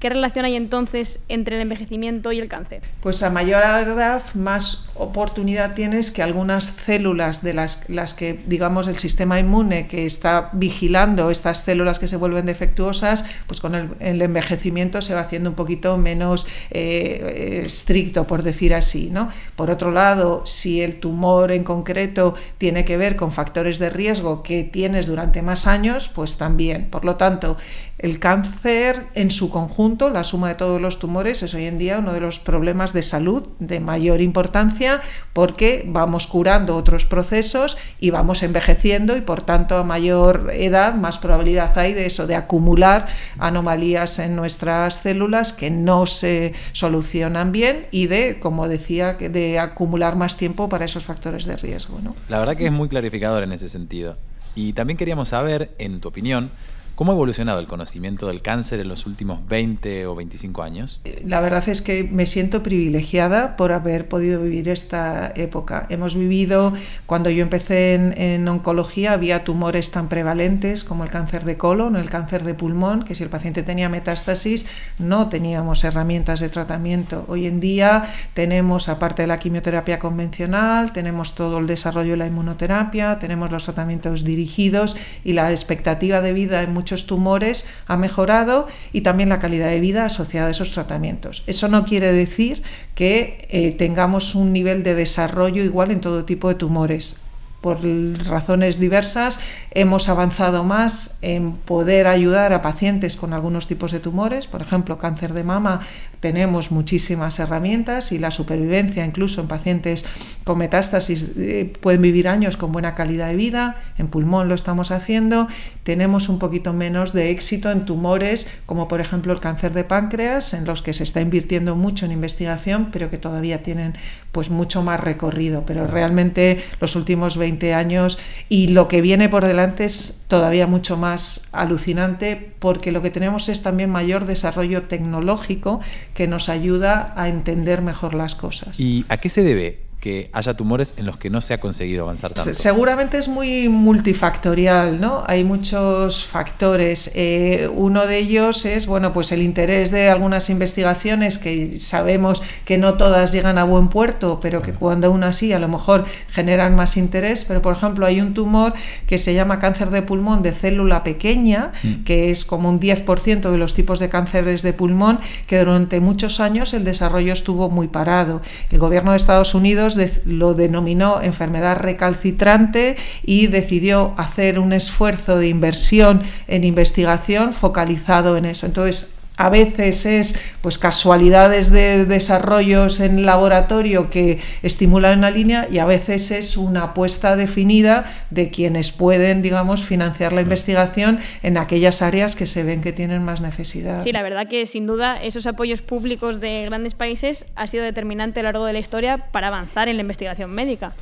¿Qué 0.00 0.08
relación 0.08 0.46
hay 0.46 0.56
entonces 0.56 1.20
entre 1.28 1.56
el 1.56 1.62
envejecimiento 1.62 2.32
y 2.32 2.38
el 2.38 2.48
cáncer? 2.48 2.80
Pues 3.02 3.22
a 3.22 3.28
mayor 3.28 3.62
edad 3.62 4.22
más 4.32 4.88
oportunidad 4.94 5.74
tienes 5.74 6.10
que 6.10 6.22
algunas 6.22 6.64
células 6.64 7.42
de 7.42 7.52
las, 7.52 7.84
las 7.90 8.14
que, 8.14 8.40
digamos, 8.46 8.88
el 8.88 8.96
sistema 8.96 9.38
inmune 9.38 9.88
que 9.88 10.06
está 10.06 10.48
vigilando 10.54 11.30
estas 11.30 11.64
células 11.64 11.98
que 11.98 12.08
se 12.08 12.16
vuelven 12.16 12.46
defectuosas, 12.46 13.26
pues 13.46 13.60
con 13.60 13.74
el, 13.74 14.22
envejecimiento 14.22 15.02
se 15.02 15.12
va 15.12 15.20
haciendo 15.20 15.50
un 15.50 15.56
poquito 15.56 15.98
menos 15.98 16.46
eh, 16.70 17.60
estricto, 17.66 18.26
por 18.26 18.42
decir 18.42 18.72
así. 18.72 19.10
¿no? 19.10 19.28
Por 19.54 19.70
otro 19.70 19.90
lado, 19.90 20.46
si 20.46 20.80
el 20.80 20.98
tumor 20.98 21.52
en 21.52 21.62
concreto 21.62 22.34
tiene 22.56 22.86
que 22.86 22.96
ver 22.96 23.16
con 23.16 23.32
factores 23.32 23.78
de 23.78 23.90
riesgo 23.90 24.42
que 24.42 24.64
tienes 24.64 25.06
durante 25.06 25.42
más 25.42 25.66
años, 25.66 26.08
pues 26.08 26.38
también. 26.38 26.88
Por 26.88 27.04
lo 27.04 27.16
tanto, 27.16 27.58
el 28.00 28.18
cáncer 28.18 29.08
en 29.14 29.30
su 29.30 29.50
conjunto, 29.50 30.08
la 30.08 30.24
suma 30.24 30.48
de 30.48 30.54
todos 30.54 30.80
los 30.80 30.98
tumores, 30.98 31.42
es 31.42 31.52
hoy 31.52 31.66
en 31.66 31.76
día 31.78 31.98
uno 31.98 32.14
de 32.14 32.20
los 32.20 32.38
problemas 32.38 32.94
de 32.94 33.02
salud 33.02 33.48
de 33.58 33.78
mayor 33.78 34.22
importancia 34.22 35.02
porque 35.34 35.84
vamos 35.86 36.26
curando 36.26 36.76
otros 36.76 37.04
procesos 37.04 37.76
y 37.98 38.08
vamos 38.08 38.42
envejeciendo 38.42 39.16
y 39.18 39.20
por 39.20 39.42
tanto 39.42 39.76
a 39.76 39.82
mayor 39.82 40.50
edad 40.54 40.94
más 40.94 41.18
probabilidad 41.18 41.78
hay 41.78 41.92
de 41.92 42.06
eso, 42.06 42.26
de 42.26 42.36
acumular 42.36 43.06
anomalías 43.38 44.18
en 44.18 44.34
nuestras 44.34 44.94
células 44.94 45.52
que 45.52 45.70
no 45.70 46.06
se 46.06 46.54
solucionan 46.72 47.52
bien 47.52 47.86
y 47.90 48.06
de, 48.06 48.40
como 48.40 48.66
decía, 48.66 49.12
de 49.12 49.58
acumular 49.58 50.16
más 50.16 50.38
tiempo 50.38 50.70
para 50.70 50.86
esos 50.86 51.04
factores 51.04 51.44
de 51.44 51.56
riesgo. 51.56 52.00
La 52.30 52.38
verdad 52.38 52.56
que 52.56 52.64
es 52.64 52.72
muy 52.72 52.88
clarificador 52.88 53.42
en 53.42 53.52
ese 53.52 53.68
sentido. 53.68 54.16
Y 54.54 54.72
también 54.72 54.96
queríamos 54.96 55.28
saber, 55.28 55.74
en 55.78 56.00
tu 56.00 56.08
opinión, 56.08 56.50
¿Cómo 56.94 57.12
ha 57.12 57.14
evolucionado 57.14 57.60
el 57.60 57.66
conocimiento 57.66 58.26
del 58.26 58.42
cáncer 58.42 58.80
en 58.80 58.88
los 58.88 59.06
últimos 59.06 59.46
20 59.48 60.06
o 60.06 60.14
25 60.14 60.62
años? 60.62 61.00
La 61.24 61.40
verdad 61.40 61.68
es 61.68 61.82
que 61.82 62.04
me 62.04 62.26
siento 62.26 62.62
privilegiada 62.62 63.56
por 63.56 63.72
haber 63.72 64.08
podido 64.08 64.42
vivir 64.42 64.68
esta 64.68 65.32
época. 65.34 65.86
Hemos 65.88 66.14
vivido, 66.14 66.74
cuando 67.06 67.30
yo 67.30 67.42
empecé 67.42 67.94
en, 67.94 68.46
oncología, 68.48 69.12
había 69.12 69.44
tumores 69.44 69.90
tan 69.90 70.08
prevalentes 70.08 70.84
como 70.84 71.04
el 71.04 71.10
cáncer 71.10 71.44
de 71.44 71.56
colon, 71.56 71.96
el 71.96 72.10
cáncer 72.10 72.44
de 72.44 72.54
pulmón, 72.54 73.04
que 73.04 73.14
si 73.14 73.22
el 73.22 73.30
paciente 73.30 73.62
tenía 73.62 73.88
metástasis 73.88 74.66
no 74.98 75.28
teníamos 75.28 75.84
herramientas 75.84 76.40
de 76.40 76.48
tratamiento. 76.48 77.24
Hoy 77.28 77.46
en 77.46 77.60
día 77.60 78.04
tenemos, 78.34 78.88
aparte 78.88 79.22
de 79.22 79.28
la 79.28 79.38
quimioterapia 79.38 79.98
convencional, 79.98 80.92
tenemos 80.92 81.34
todo 81.34 81.58
el 81.58 81.66
desarrollo 81.66 82.12
de 82.12 82.16
la 82.18 82.26
inmunoterapia, 82.26 83.18
tenemos 83.18 83.50
los 83.50 83.64
tratamientos 83.64 84.24
dirigidos 84.24 84.96
y 85.24 85.32
la 85.32 85.50
expectativa 85.50 86.20
de 86.20 86.32
vida 86.32 86.62
en 86.62 86.74
muchos 86.80 87.06
tumores 87.06 87.66
ha 87.86 87.98
mejorado 87.98 88.66
y 88.92 89.02
también 89.02 89.28
la 89.28 89.38
calidad 89.38 89.68
de 89.68 89.80
vida 89.80 90.06
asociada 90.06 90.48
a 90.48 90.50
esos 90.50 90.70
tratamientos. 90.70 91.42
Eso 91.46 91.68
no 91.68 91.84
quiere 91.84 92.10
decir 92.12 92.62
que 92.94 93.46
eh, 93.50 93.72
tengamos 93.72 94.34
un 94.34 94.52
nivel 94.52 94.82
de 94.82 94.94
desarrollo 94.94 95.62
igual 95.62 95.90
en 95.90 96.00
todo 96.00 96.24
tipo 96.24 96.48
de 96.48 96.54
tumores 96.54 97.16
por 97.60 97.84
razones 98.26 98.78
diversas, 98.78 99.38
hemos 99.72 100.08
avanzado 100.08 100.64
más 100.64 101.18
en 101.20 101.52
poder 101.52 102.06
ayudar 102.06 102.52
a 102.52 102.62
pacientes 102.62 103.16
con 103.16 103.32
algunos 103.32 103.66
tipos 103.66 103.92
de 103.92 104.00
tumores, 104.00 104.46
por 104.46 104.62
ejemplo, 104.62 104.98
cáncer 104.98 105.34
de 105.34 105.44
mama, 105.44 105.80
tenemos 106.20 106.70
muchísimas 106.70 107.38
herramientas 107.38 108.12
y 108.12 108.18
la 108.18 108.30
supervivencia 108.30 109.04
incluso 109.04 109.40
en 109.40 109.48
pacientes 109.48 110.04
con 110.44 110.58
metástasis 110.58 111.30
eh, 111.36 111.72
pueden 111.80 112.02
vivir 112.02 112.28
años 112.28 112.56
con 112.56 112.72
buena 112.72 112.94
calidad 112.94 113.28
de 113.28 113.36
vida, 113.36 113.76
en 113.98 114.08
pulmón 114.08 114.48
lo 114.48 114.54
estamos 114.54 114.90
haciendo, 114.90 115.48
tenemos 115.82 116.28
un 116.28 116.38
poquito 116.38 116.72
menos 116.72 117.12
de 117.12 117.30
éxito 117.30 117.70
en 117.70 117.84
tumores 117.84 118.48
como 118.66 118.88
por 118.88 119.00
ejemplo 119.00 119.32
el 119.32 119.40
cáncer 119.40 119.72
de 119.72 119.84
páncreas, 119.84 120.54
en 120.54 120.64
los 120.64 120.82
que 120.82 120.92
se 120.92 121.02
está 121.02 121.20
invirtiendo 121.20 121.76
mucho 121.76 122.06
en 122.06 122.12
investigación, 122.12 122.88
pero 122.92 123.10
que 123.10 123.18
todavía 123.18 123.62
tienen 123.62 123.94
pues 124.32 124.50
mucho 124.50 124.82
más 124.82 125.00
recorrido, 125.00 125.64
pero 125.66 125.86
realmente 125.86 126.62
los 126.80 126.96
últimos 126.96 127.36
20 127.36 127.74
años 127.74 128.18
y 128.48 128.68
lo 128.68 128.88
que 128.88 129.00
viene 129.00 129.28
por 129.28 129.44
delante 129.44 129.84
es 129.84 130.20
todavía 130.28 130.66
mucho 130.66 130.96
más 130.96 131.48
alucinante 131.52 132.52
porque 132.58 132.92
lo 132.92 133.02
que 133.02 133.10
tenemos 133.10 133.48
es 133.48 133.62
también 133.62 133.90
mayor 133.90 134.26
desarrollo 134.26 134.82
tecnológico 134.82 135.80
que 136.14 136.28
nos 136.28 136.48
ayuda 136.48 137.12
a 137.16 137.28
entender 137.28 137.82
mejor 137.82 138.14
las 138.14 138.34
cosas. 138.34 138.78
¿Y 138.78 139.04
a 139.08 139.16
qué 139.16 139.28
se 139.28 139.42
debe 139.42 139.89
que 140.00 140.30
haya 140.32 140.54
tumores 140.54 140.94
en 140.96 141.06
los 141.06 141.18
que 141.18 141.30
no 141.30 141.40
se 141.40 141.54
ha 141.54 141.60
conseguido 141.60 142.04
avanzar 142.04 142.32
tanto? 142.32 142.54
Seguramente 142.54 143.18
es 143.18 143.28
muy 143.28 143.68
multifactorial, 143.68 145.00
¿no? 145.00 145.24
Hay 145.26 145.44
muchos 145.44 146.24
factores. 146.24 147.10
Eh, 147.14 147.70
uno 147.72 148.06
de 148.06 148.18
ellos 148.18 148.64
es, 148.64 148.86
bueno, 148.86 149.12
pues 149.12 149.30
el 149.30 149.42
interés 149.42 149.90
de 149.90 150.08
algunas 150.08 150.48
investigaciones 150.48 151.38
que 151.38 151.78
sabemos 151.78 152.42
que 152.64 152.78
no 152.78 152.94
todas 152.94 153.32
llegan 153.32 153.58
a 153.58 153.64
buen 153.64 153.88
puerto, 153.88 154.40
pero 154.40 154.62
que 154.62 154.72
cuando 154.72 155.08
aún 155.08 155.22
así 155.22 155.52
a 155.52 155.58
lo 155.58 155.68
mejor 155.68 156.06
generan 156.28 156.74
más 156.74 156.96
interés. 156.96 157.44
Pero, 157.44 157.60
por 157.60 157.76
ejemplo, 157.76 158.06
hay 158.06 158.20
un 158.20 158.32
tumor 158.32 158.72
que 159.06 159.18
se 159.18 159.34
llama 159.34 159.58
cáncer 159.58 159.90
de 159.90 160.02
pulmón 160.02 160.42
de 160.42 160.52
célula 160.52 161.04
pequeña, 161.04 161.72
mm. 161.82 162.04
que 162.04 162.30
es 162.30 162.44
como 162.46 162.70
un 162.70 162.80
10% 162.80 163.50
de 163.50 163.58
los 163.58 163.74
tipos 163.74 163.98
de 163.98 164.08
cánceres 164.08 164.62
de 164.62 164.72
pulmón, 164.72 165.20
que 165.46 165.58
durante 165.58 166.00
muchos 166.00 166.40
años 166.40 166.72
el 166.72 166.84
desarrollo 166.84 167.32
estuvo 167.32 167.68
muy 167.68 167.88
parado. 167.88 168.40
El 168.70 168.78
gobierno 168.78 169.10
de 169.10 169.18
Estados 169.18 169.54
Unidos 169.54 169.89
lo 170.24 170.54
denominó 170.54 171.20
enfermedad 171.22 171.76
recalcitrante 171.78 172.96
y 173.22 173.46
decidió 173.46 174.14
hacer 174.16 174.58
un 174.58 174.72
esfuerzo 174.72 175.38
de 175.38 175.48
inversión 175.48 176.22
en 176.48 176.64
investigación 176.64 177.52
focalizado 177.52 178.36
en 178.36 178.46
eso. 178.46 178.66
Entonces, 178.66 179.14
a 179.40 179.48
veces 179.48 180.04
es 180.04 180.38
pues 180.60 180.76
casualidades 180.76 181.70
de 181.70 182.04
desarrollos 182.04 183.00
en 183.00 183.24
laboratorio 183.24 184.10
que 184.10 184.38
estimulan 184.62 185.16
una 185.16 185.30
línea 185.30 185.66
y 185.72 185.78
a 185.78 185.86
veces 185.86 186.30
es 186.30 186.58
una 186.58 186.82
apuesta 186.82 187.36
definida 187.36 188.04
de 188.28 188.50
quienes 188.50 188.92
pueden, 188.92 189.40
digamos, 189.40 189.82
financiar 189.82 190.34
la 190.34 190.42
investigación 190.42 191.20
en 191.42 191.56
aquellas 191.56 192.02
áreas 192.02 192.36
que 192.36 192.46
se 192.46 192.64
ven 192.64 192.82
que 192.82 192.92
tienen 192.92 193.24
más 193.24 193.40
necesidad. 193.40 194.02
Sí, 194.02 194.12
la 194.12 194.22
verdad 194.22 194.46
que 194.46 194.66
sin 194.66 194.86
duda 194.86 195.16
esos 195.16 195.46
apoyos 195.46 195.80
públicos 195.80 196.40
de 196.40 196.66
grandes 196.66 196.92
países 196.92 197.46
ha 197.56 197.66
sido 197.66 197.82
determinante 197.82 198.40
a 198.40 198.42
lo 198.42 198.48
largo 198.48 198.66
de 198.66 198.74
la 198.74 198.78
historia 198.78 199.30
para 199.32 199.48
avanzar 199.48 199.88
en 199.88 199.96
la 199.96 200.02
investigación 200.02 200.50
médica. 200.50 200.92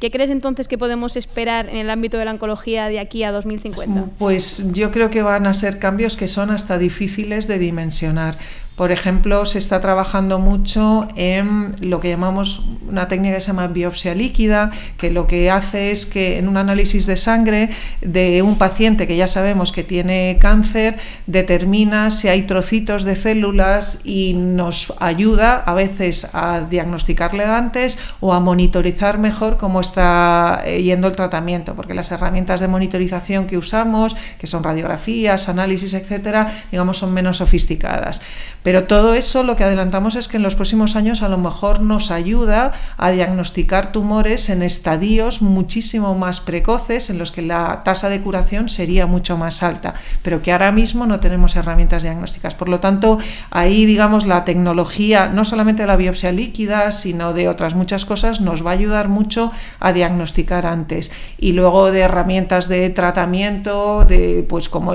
¿Qué 0.00 0.10
crees 0.10 0.30
entonces 0.30 0.68
que 0.68 0.76
podemos 0.76 1.16
esperar 1.16 1.68
en 1.68 1.76
el 1.76 1.88
ámbito 1.90 2.18
de 2.18 2.24
la 2.24 2.32
oncología 2.32 2.88
de 2.88 3.00
aquí 3.00 3.22
a 3.22 3.32
2050? 3.32 4.10
Pues 4.18 4.72
yo 4.72 4.90
creo 4.90 5.10
que 5.10 5.22
van 5.22 5.46
a 5.46 5.54
ser 5.54 5.78
cambios 5.78 6.16
que 6.16 6.28
son 6.28 6.50
hasta 6.50 6.76
difíciles 6.76 7.46
de 7.48 7.58
dimensionar 7.58 8.38
Por 8.76 8.92
ejemplo, 8.92 9.46
se 9.46 9.58
está 9.58 9.80
trabajando 9.80 10.38
mucho 10.38 11.08
en 11.16 11.72
lo 11.80 11.98
que 11.98 12.10
llamamos 12.10 12.62
una 12.86 13.08
técnica 13.08 13.36
que 13.36 13.40
se 13.40 13.46
llama 13.46 13.68
biopsia 13.68 14.14
líquida, 14.14 14.70
que 14.98 15.10
lo 15.10 15.26
que 15.26 15.50
hace 15.50 15.92
es 15.92 16.04
que 16.04 16.36
en 16.36 16.46
un 16.46 16.58
análisis 16.58 17.06
de 17.06 17.16
sangre 17.16 17.70
de 18.02 18.42
un 18.42 18.58
paciente 18.58 19.06
que 19.06 19.16
ya 19.16 19.28
sabemos 19.28 19.72
que 19.72 19.82
tiene 19.82 20.36
cáncer, 20.42 20.98
determina 21.26 22.10
si 22.10 22.28
hay 22.28 22.42
trocitos 22.42 23.04
de 23.04 23.16
células 23.16 24.00
y 24.04 24.34
nos 24.34 24.92
ayuda 25.00 25.56
a 25.56 25.72
veces 25.72 26.28
a 26.34 26.60
diagnosticarle 26.60 27.44
antes 27.44 27.98
o 28.20 28.34
a 28.34 28.40
monitorizar 28.40 29.16
mejor 29.16 29.56
cómo 29.56 29.80
está 29.80 30.60
eh, 30.66 30.82
yendo 30.82 31.08
el 31.08 31.16
tratamiento, 31.16 31.74
porque 31.76 31.94
las 31.94 32.10
herramientas 32.12 32.60
de 32.60 32.68
monitorización 32.68 33.46
que 33.46 33.56
usamos, 33.56 34.14
que 34.38 34.46
son 34.46 34.62
radiografías, 34.62 35.48
análisis, 35.48 35.94
etcétera, 35.94 36.52
digamos, 36.70 36.98
son 36.98 37.14
menos 37.14 37.38
sofisticadas. 37.38 38.20
Pero 38.66 38.82
todo 38.82 39.14
eso 39.14 39.44
lo 39.44 39.54
que 39.54 39.62
adelantamos 39.62 40.16
es 40.16 40.26
que 40.26 40.38
en 40.38 40.42
los 40.42 40.56
próximos 40.56 40.96
años 40.96 41.22
a 41.22 41.28
lo 41.28 41.38
mejor 41.38 41.82
nos 41.82 42.10
ayuda 42.10 42.72
a 42.96 43.12
diagnosticar 43.12 43.92
tumores 43.92 44.50
en 44.50 44.60
estadios 44.60 45.40
muchísimo 45.40 46.16
más 46.16 46.40
precoces 46.40 47.08
en 47.08 47.16
los 47.16 47.30
que 47.30 47.42
la 47.42 47.82
tasa 47.84 48.08
de 48.08 48.20
curación 48.20 48.68
sería 48.68 49.06
mucho 49.06 49.36
más 49.36 49.62
alta, 49.62 49.94
pero 50.22 50.42
que 50.42 50.50
ahora 50.50 50.72
mismo 50.72 51.06
no 51.06 51.20
tenemos 51.20 51.54
herramientas 51.54 52.02
diagnósticas. 52.02 52.56
Por 52.56 52.68
lo 52.68 52.80
tanto, 52.80 53.20
ahí 53.50 53.86
digamos 53.86 54.26
la 54.26 54.44
tecnología, 54.44 55.28
no 55.28 55.44
solamente 55.44 55.84
de 55.84 55.86
la 55.86 55.94
biopsia 55.94 56.32
líquida, 56.32 56.90
sino 56.90 57.32
de 57.32 57.48
otras 57.48 57.76
muchas 57.76 58.04
cosas, 58.04 58.40
nos 58.40 58.66
va 58.66 58.70
a 58.70 58.74
ayudar 58.74 59.08
mucho 59.08 59.52
a 59.78 59.92
diagnosticar 59.92 60.66
antes. 60.66 61.12
Y 61.38 61.52
luego 61.52 61.92
de 61.92 62.00
herramientas 62.00 62.66
de 62.66 62.90
tratamiento, 62.90 64.04
de 64.04 64.44
pues 64.48 64.68
como 64.68 64.94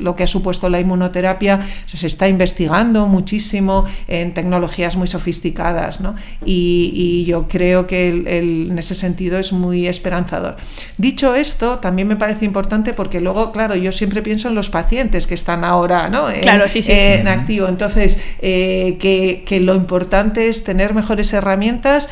lo 0.00 0.16
que 0.16 0.24
ha 0.24 0.28
supuesto 0.28 0.68
la 0.68 0.80
inmunoterapia, 0.80 1.60
se 1.86 2.06
está 2.06 2.28
investigando 2.28 2.89
muchísimo 3.06 3.84
en 4.08 4.34
tecnologías 4.34 4.96
muy 4.96 5.08
sofisticadas 5.08 6.00
y, 6.44 7.24
yo 7.26 7.46
creo 7.48 7.86
que 7.86 8.08
en 8.08 8.78
ese 8.78 8.94
sentido 8.94 9.38
es 9.38 9.52
muy 9.52 9.86
esperanzador. 9.86 10.56
Dicho 10.96 11.34
esto, 11.34 11.78
también 11.78 12.08
me 12.08 12.16
parece 12.16 12.44
importante 12.44 12.92
porque 12.94 13.20
luego, 13.20 13.52
claro, 13.52 13.74
yo 13.76 13.92
siempre 13.92 14.22
pienso 14.22 14.48
en 14.48 14.54
los 14.54 14.70
pacientes 14.70 15.26
que 15.26 15.34
están 15.34 15.64
ahora 15.64 16.10
en, 16.32 17.28
activo. 17.28 17.68
Entonces, 17.68 18.18
eh, 18.40 18.96
que 19.00 19.60
lo 19.60 19.74
importante 19.74 20.48
es 20.48 20.64
tener 20.64 20.94
mejores 20.94 21.32
herramientas 21.32 22.08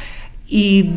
y, 0.50 0.90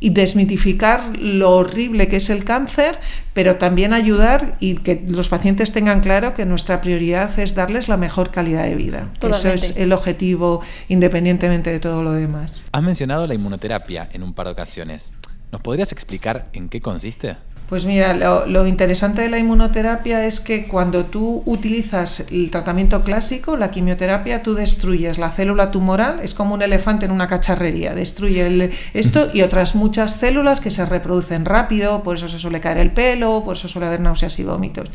desmitificar 0.00 1.16
lo 1.16 1.52
horrible 1.52 2.08
que 2.08 2.16
es 2.16 2.28
el 2.28 2.44
cáncer, 2.44 2.98
pero 3.32 3.56
también 3.56 3.92
ayudar 3.92 4.56
y 4.58 4.74
que 4.76 5.04
los 5.06 5.28
pacientes 5.28 5.70
tengan 5.70 6.00
claro 6.00 6.34
que 6.34 6.44
nuestra 6.44 6.80
prioridad 6.80 7.38
es 7.38 7.54
darles 7.54 7.88
la 7.88 7.96
mejor 7.96 8.32
calidad 8.32 8.64
de 8.64 8.74
vida. 8.74 9.08
Eso 9.20 9.50
es 9.50 9.76
el 9.76 9.92
objetivo 9.92 10.60
independientemente 10.88 11.70
de 11.70 11.78
todo 11.78 12.02
lo 12.02 12.12
demás. 12.12 12.52
Has 12.72 12.82
mencionado 12.82 13.26
la 13.26 13.34
inmunoterapia 13.34 14.08
en 14.12 14.22
un 14.24 14.34
par 14.34 14.46
de 14.46 14.52
ocasiones. 14.52 15.12
¿Nos 15.52 15.60
podrías 15.60 15.92
explicar 15.92 16.48
en 16.52 16.68
qué 16.68 16.80
consiste? 16.80 17.36
Pues 17.68 17.86
mira, 17.86 18.12
lo, 18.12 18.66
interesante 18.66 19.22
de 19.22 19.30
la 19.30 19.38
inmunoterapia 19.38 20.26
es 20.26 20.38
que 20.38 20.68
cuando 20.68 21.06
tú 21.06 21.42
utilizas 21.46 22.26
el 22.30 22.50
tratamiento 22.50 23.02
clásico, 23.02 23.56
la 23.56 23.70
quimioterapia, 23.70 24.42
tú 24.42 24.54
destruyes 24.54 25.16
la 25.16 25.30
célula 25.30 25.70
tumoral, 25.70 26.20
es 26.20 26.34
como 26.34 26.54
un 26.54 26.60
elefante 26.60 27.06
en 27.06 27.12
una 27.12 27.26
cacharrería, 27.26 27.94
destruye 27.94 28.70
esto 28.92 29.30
y 29.32 29.40
otras 29.42 29.74
muchas 29.74 30.16
células 30.16 30.60
que 30.60 30.70
se 30.70 30.84
reproducen 30.84 31.46
rápido, 31.46 32.02
por 32.02 32.16
eso 32.16 32.28
se 32.28 32.38
suele 32.38 32.60
caer 32.60 32.76
el 32.76 32.90
pelo, 32.90 33.42
por 33.44 33.56
eso 33.56 33.66
suele 33.66 33.86
haber 33.86 34.00
náuseas 34.00 34.38
y 34.38 34.44
vómitos. 34.44 34.90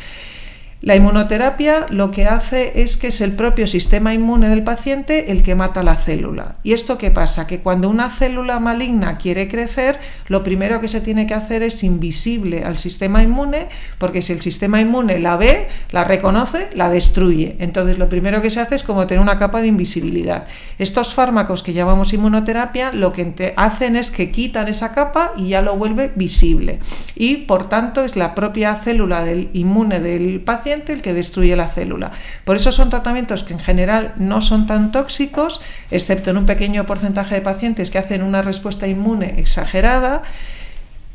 La 0.82 0.96
inmunoterapia 0.96 1.88
lo 1.90 2.10
que 2.10 2.26
hace 2.26 2.82
es 2.82 2.96
que 2.96 3.08
es 3.08 3.20
el 3.20 3.34
propio 3.34 3.68
sistema 3.68 4.14
inmune 4.14 4.48
del 4.48 4.64
paciente 4.64 5.30
el 5.34 5.44
que 5.44 5.54
mata 5.54 5.84
la 5.84 5.98
célula. 5.98 6.56
¿Y 6.64 6.72
esto 6.72 6.98
qué 6.98 7.12
pasa? 7.12 7.48
Que 7.48 7.60
cuando 7.60 7.90
una 7.90 8.10
célula 8.10 8.62
maligna 8.62 9.18
quiere 9.18 9.50
crecer, 9.50 10.00
lo 10.30 10.42
primero 10.42 10.80
que 10.80 10.88
se 10.88 11.02
tiene 11.02 11.28
que 11.28 11.34
hacer 11.34 11.64
es 11.64 11.84
invisible 11.84 12.64
al 12.64 12.78
sistema 12.78 13.22
inmune, 13.22 13.68
porque 13.98 14.22
si 14.22 14.32
el 14.32 14.40
sistema 14.40 14.80
inmune 14.80 15.20
la 15.20 15.36
ve, 15.36 15.68
la 15.92 16.06
reconoce, 16.06 16.70
la 16.74 16.90
destruye. 16.90 17.58
Entonces 17.60 17.98
lo 17.98 18.08
primero 18.08 18.42
que 18.42 18.50
se 18.50 18.62
hace 18.62 18.76
es 18.76 18.84
como 18.84 19.06
tener 19.06 19.22
una 19.22 19.38
capa 19.38 19.60
de 19.60 19.68
invisibilidad. 19.68 20.46
Estos 20.78 21.14
fármacos 21.14 21.62
que 21.62 21.74
llamamos 21.74 22.14
inmunoterapia 22.14 22.94
lo 22.94 23.12
que 23.12 23.54
hacen 23.58 23.98
es 23.98 24.12
que 24.12 24.32
quitan 24.32 24.70
esa 24.70 24.94
capa 24.94 25.34
y 25.36 25.50
ya 25.50 25.62
lo 25.62 25.76
vuelve 25.76 26.10
visible. 26.16 26.80
Y 27.16 27.36
por 27.36 27.68
tanto 27.68 28.06
es 28.06 28.16
la 28.16 28.34
propia 28.34 28.76
célula 28.76 29.26
del 29.26 29.50
inmune 29.52 30.00
del 30.00 30.40
paciente 30.40 30.69
el 30.72 31.02
que 31.02 31.14
destruye 31.14 31.56
la 31.56 31.68
célula. 31.68 32.12
Por 32.46 32.56
eso 32.56 32.72
son 32.72 32.90
tratamientos 32.90 33.44
que 33.44 33.54
en 33.54 33.60
general 33.60 34.14
no 34.18 34.42
son 34.42 34.68
tan 34.68 34.92
tóxicos, 34.92 35.62
excepto 35.92 36.30
en 36.30 36.38
un 36.38 36.46
pequeño 36.46 36.86
porcentaje 36.86 37.36
de 37.36 37.42
pacientes 37.42 37.90
que 37.90 37.98
hacen 37.98 38.24
una 38.24 38.42
respuesta 38.42 38.88
inmune 38.88 39.40
exagerada. 39.40 40.22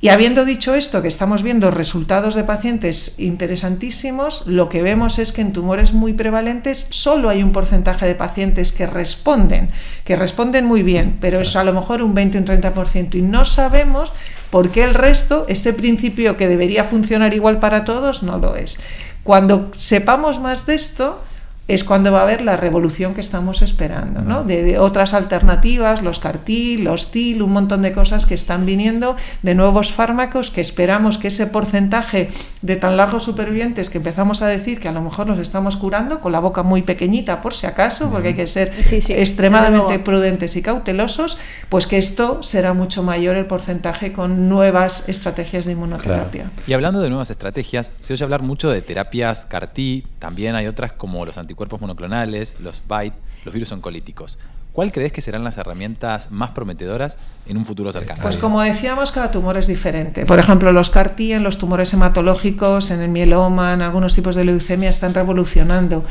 Y 0.04 0.10
habiendo 0.10 0.44
dicho 0.44 0.74
esto, 0.74 1.00
que 1.00 1.08
estamos 1.08 1.42
viendo 1.42 1.70
resultados 1.70 2.34
de 2.34 2.44
pacientes 2.44 3.18
interesantísimos, 3.18 4.46
lo 4.46 4.68
que 4.68 4.82
vemos 4.82 5.18
es 5.18 5.32
que 5.32 5.40
en 5.40 5.54
tumores 5.54 5.94
muy 5.94 6.12
prevalentes 6.12 6.86
solo 6.90 7.30
hay 7.30 7.42
un 7.42 7.52
porcentaje 7.52 8.04
de 8.04 8.14
pacientes 8.14 8.70
que 8.70 8.86
responden, 8.86 9.70
que 10.04 10.14
responden 10.14 10.66
muy 10.66 10.82
bien, 10.82 11.16
pero 11.22 11.40
es 11.40 11.56
a 11.56 11.64
lo 11.64 11.72
mejor 11.72 12.02
un 12.02 12.12
20 12.12 12.36
o 12.36 12.40
un 12.42 12.46
30%. 12.46 13.14
Y 13.14 13.22
no 13.22 13.46
sabemos 13.46 14.12
por 14.50 14.70
qué 14.70 14.84
el 14.84 14.92
resto, 14.92 15.46
ese 15.48 15.72
principio 15.72 16.36
que 16.36 16.48
debería 16.48 16.84
funcionar 16.84 17.32
igual 17.32 17.58
para 17.58 17.86
todos, 17.86 18.22
no 18.22 18.36
lo 18.36 18.56
es. 18.56 18.78
Cuando 19.24 19.70
sepamos 19.74 20.38
más 20.38 20.66
de 20.66 20.74
esto, 20.74 21.18
es 21.66 21.82
cuando 21.82 22.12
va 22.12 22.20
a 22.20 22.22
haber 22.24 22.42
la 22.42 22.56
revolución 22.56 23.14
que 23.14 23.22
estamos 23.22 23.62
esperando, 23.62 24.20
¿no? 24.20 24.44
De, 24.44 24.78
otras 24.78 25.14
alternativas, 25.14 26.02
los 26.02 26.18
CAR-T, 26.18 26.78
los 26.80 27.10
TIL, 27.10 27.42
un 27.42 27.52
montón 27.52 27.80
de 27.80 27.92
cosas 27.92 28.26
que 28.26 28.34
están 28.34 28.66
viniendo, 28.66 29.16
de 29.42 29.54
nuevos 29.54 29.92
fármacos 29.92 30.50
que 30.50 30.60
esperamos 30.60 31.16
que 31.16 31.28
ese 31.28 31.46
porcentaje 31.46 32.28
de 32.60 32.76
tan 32.76 32.98
largos 32.98 33.24
supervivientes 33.24 33.88
que 33.88 33.98
empezamos 33.98 34.42
a 34.42 34.46
decir 34.46 34.78
que 34.78 34.88
a 34.88 34.92
lo 34.92 35.00
mejor 35.00 35.26
nos 35.26 35.38
estamos 35.38 35.76
curando 35.76 36.20
con 36.20 36.32
la 36.32 36.38
boca 36.38 36.62
muy 36.62 36.82
pequeñita 36.82 37.40
por 37.40 37.54
si 37.54 37.66
acaso, 37.66 38.10
porque 38.10 38.28
hay 38.28 38.34
que 38.34 38.46
ser 38.46 38.72
extremadamente 38.74 39.98
prudentes 39.98 40.56
y 40.56 40.62
cautelosos, 40.62 41.38
pues 41.70 41.86
que 41.86 41.96
esto 41.96 42.42
será 42.42 42.74
mucho 42.74 43.02
mayor 43.02 43.36
el 43.36 43.46
porcentaje 43.46 44.12
con 44.12 44.50
nuevas 44.50 45.08
estrategias 45.08 45.64
de 45.64 45.72
inmunoterapia. 45.72 46.50
Y 46.66 46.74
hablando 46.74 47.00
de 47.00 47.08
nuevas 47.08 47.30
estrategias, 47.30 47.90
se 48.00 48.12
oye 48.12 48.24
hablar 48.24 48.42
mucho 48.42 48.70
de 48.70 48.82
terapias 48.82 49.46
CAR-T, 49.46 50.04
también 50.18 50.54
hay 50.56 50.66
otras 50.66 50.92
como 50.92 51.24
los 51.24 51.38
anticuerpos 51.54 51.78
cuerpos 51.78 51.80
monoclonales, 51.80 52.60
los 52.60 52.82
BITE, 52.88 53.16
los 53.44 53.54
virus 53.54 53.72
oncolíticos. 53.72 54.38
¿Cuál 54.72 54.90
crees 54.90 55.12
que 55.12 55.20
serán 55.20 55.44
las 55.44 55.56
herramientas 55.56 56.32
más 56.32 56.50
prometedoras 56.50 57.16
en 57.46 57.56
un 57.56 57.64
futuro 57.64 57.92
cercano? 57.92 58.20
Pues 58.22 58.36
como 58.36 58.60
decíamos, 58.60 59.12
cada 59.12 59.30
tumor 59.30 59.56
es 59.56 59.68
diferente. 59.68 60.26
Por 60.26 60.40
ejemplo, 60.40 60.72
los 60.72 60.90
CAR-T 60.90 61.32
en 61.32 61.44
los 61.44 61.58
tumores 61.58 61.92
hematológicos, 61.94 62.90
en 62.90 63.00
el 63.00 63.08
mieloma, 63.08 63.72
en 63.72 63.82
algunos 63.82 64.16
tipos 64.16 64.34
de 64.34 64.44
leucemia 64.44 64.90
están 64.90 65.14
revolucionando. 65.14 66.04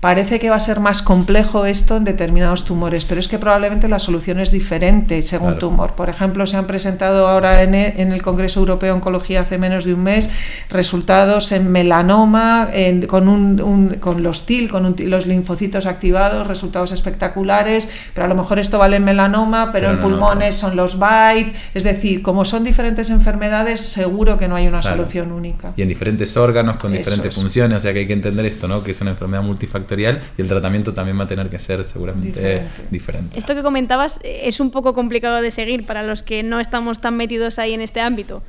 Parece 0.00 0.40
que 0.40 0.48
va 0.48 0.56
a 0.56 0.60
ser 0.60 0.80
más 0.80 1.02
complejo 1.02 1.66
esto 1.66 1.98
en 1.98 2.04
determinados 2.04 2.64
tumores, 2.64 3.04
pero 3.04 3.20
es 3.20 3.28
que 3.28 3.38
probablemente 3.38 3.86
la 3.86 3.98
solución 3.98 4.40
es 4.40 4.50
diferente 4.50 5.22
según 5.22 5.58
tumor. 5.58 5.92
Por 5.92 6.08
ejemplo, 6.08 6.46
se 6.46 6.56
han 6.56 6.66
presentado 6.66 7.28
ahora 7.28 7.62
en 7.62 7.74
el, 7.74 8.22
Congreso 8.22 8.60
Europeo 8.60 8.88
de 8.88 8.92
Oncología 8.94 9.42
hace 9.42 9.58
menos 9.58 9.84
de 9.84 9.92
un 9.92 10.02
mes 10.02 10.30
resultados 10.70 11.52
en 11.52 11.70
melanoma, 11.70 12.70
con, 13.08 13.28
un, 13.28 13.96
con 14.00 14.22
los 14.22 14.46
TIL, 14.46 14.70
con 14.70 14.96
los 14.98 15.26
linfocitos 15.26 15.84
activados, 15.84 16.46
resultados 16.46 16.92
espectaculares, 16.92 17.86
pero 18.14 18.24
a 18.24 18.28
lo 18.28 18.34
mejor 18.34 18.58
esto 18.58 18.78
vale 18.78 18.96
en 18.96 19.04
melanoma, 19.04 19.70
pero, 19.70 19.90
en 19.90 20.00
pulmones 20.00 20.56
son 20.56 20.76
los 20.76 20.98
BITE. 20.98 21.52
Es 21.74 21.84
decir, 21.84 22.22
como 22.22 22.46
son 22.46 22.64
diferentes 22.64 23.10
enfermedades, 23.10 23.80
seguro 23.80 24.38
que 24.38 24.48
no 24.48 24.56
hay 24.56 24.66
una 24.66 24.82
solución 24.82 25.30
única. 25.30 25.74
Y 25.76 25.82
en 25.82 25.88
diferentes 25.88 26.38
órganos, 26.38 26.78
con 26.78 26.90
diferentes 26.90 27.34
funciones, 27.34 27.76
o 27.76 27.80
sea 27.80 27.92
que 27.92 27.98
hay 27.98 28.06
que 28.06 28.14
entender 28.14 28.46
esto, 28.46 28.66
¿no? 28.66 28.82
que 28.82 28.92
es 28.92 29.00
una 29.02 29.10
enfermedad 29.10 29.42
multifactorial 29.42 29.89
y 29.98 30.40
el 30.42 30.48
tratamiento 30.48 30.94
también 30.94 31.18
va 31.18 31.24
a 31.24 31.28
tener 31.28 31.48
que 31.48 31.58
ser 31.58 31.84
seguramente 31.84 32.62
diferente. 32.90 33.38
Esto 33.38 33.54
que 33.54 33.62
comentabas 33.62 34.20
eh, 34.22 34.42
es 34.44 34.60
un 34.60 34.70
poco 34.70 34.94
complicado 34.94 35.42
de 35.42 35.50
seguir 35.50 35.86
para 35.86 36.02
los 36.02 36.22
que 36.22 36.42
no 36.42 36.60
estamos 36.60 37.00
tan 37.00 37.16
metidos 37.16 37.58
ahí 37.58 37.72
en 37.72 37.80
este 37.80 38.00
ámbito. 38.00 38.42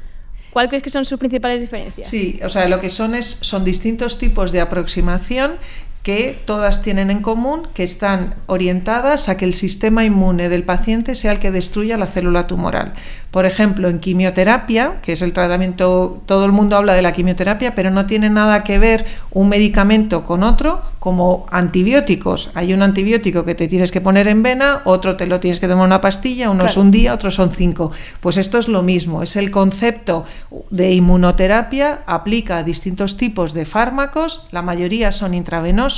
¿Cuál 0.52 0.68
crees 0.68 0.84
que 0.84 0.90
son 0.90 1.06
sus 1.06 1.18
principales 1.18 1.62
diferencias? 1.62 2.08
Sí, 2.08 2.40
o 2.44 2.50
sea, 2.50 2.68
lo 2.68 2.82
que 2.82 2.90
son 2.90 3.16
es 3.16 3.26
son 3.42 3.64
distintos 3.64 4.18
tipos 4.20 4.52
de 4.52 4.60
aproximación 4.60 5.54
que 6.04 6.42
todas 6.46 6.82
tienen 6.82 7.12
en 7.12 7.22
común 7.22 7.68
que 7.74 7.84
están 7.84 8.36
orientadas 8.48 9.30
a 9.30 9.38
que 9.38 9.46
el 9.46 9.54
sistema 9.54 10.04
inmune 10.04 10.50
del 10.50 10.64
paciente 10.64 11.14
sea 11.14 11.32
el 11.32 11.40
que 11.40 11.52
destruya 11.52 11.98
la 11.98 12.08
célula 12.08 12.48
tumoral. 12.48 12.94
Por 13.30 13.46
ejemplo, 13.46 13.88
en 13.88 14.00
quimioterapia, 14.00 15.00
que 15.02 15.14
es 15.14 15.22
el 15.22 15.32
tratamiento, 15.32 16.22
todo 16.26 16.46
el 16.46 16.52
mundo 16.52 16.76
habla 16.76 16.96
de 16.96 17.02
la 17.02 17.14
quimioterapia, 17.14 17.76
pero 17.76 17.92
no 17.92 18.06
tiene 18.06 18.30
nada 18.30 18.64
que 18.64 18.80
ver 18.80 19.06
un 19.32 19.48
medicamento 19.48 20.26
con 20.26 20.44
otro, 20.44 20.82
como 21.00 21.46
antibióticos. 21.52 22.50
Hay 22.56 22.74
un 22.74 22.82
antibiótico 22.82 23.46
que 23.46 23.56
te 23.56 23.68
tienes 23.68 23.92
que 23.92 24.02
poner 24.02 24.28
en 24.28 24.44
vena, 24.44 24.82
otro 24.86 25.16
te 25.16 25.28
lo 25.28 25.40
tienes 25.40 25.60
que 25.60 25.68
tomar 25.68 25.86
una 25.86 26.02
pastilla, 26.02 26.50
uno 26.50 26.66
es 26.66 26.78
un 26.78 26.92
día, 26.92 27.14
otros 27.14 27.36
son 27.36 27.52
cinco. 27.52 27.92
Pues 28.20 28.38
esto 28.38 28.58
es 28.58 28.68
lo 28.68 28.82
mismo, 28.82 29.24
es 29.24 29.36
el 29.36 29.52
concepto 29.52 30.26
de 30.70 30.92
inmunoterapia, 30.92 32.02
aplica 32.08 32.58
a 32.58 32.64
distintos 32.64 33.18
tipos 33.18 33.54
de 33.54 33.66
fármacos, 33.66 34.48
la 34.52 34.62
mayoría 34.62 35.12
son 35.12 35.34
intravenosos, 35.34 35.91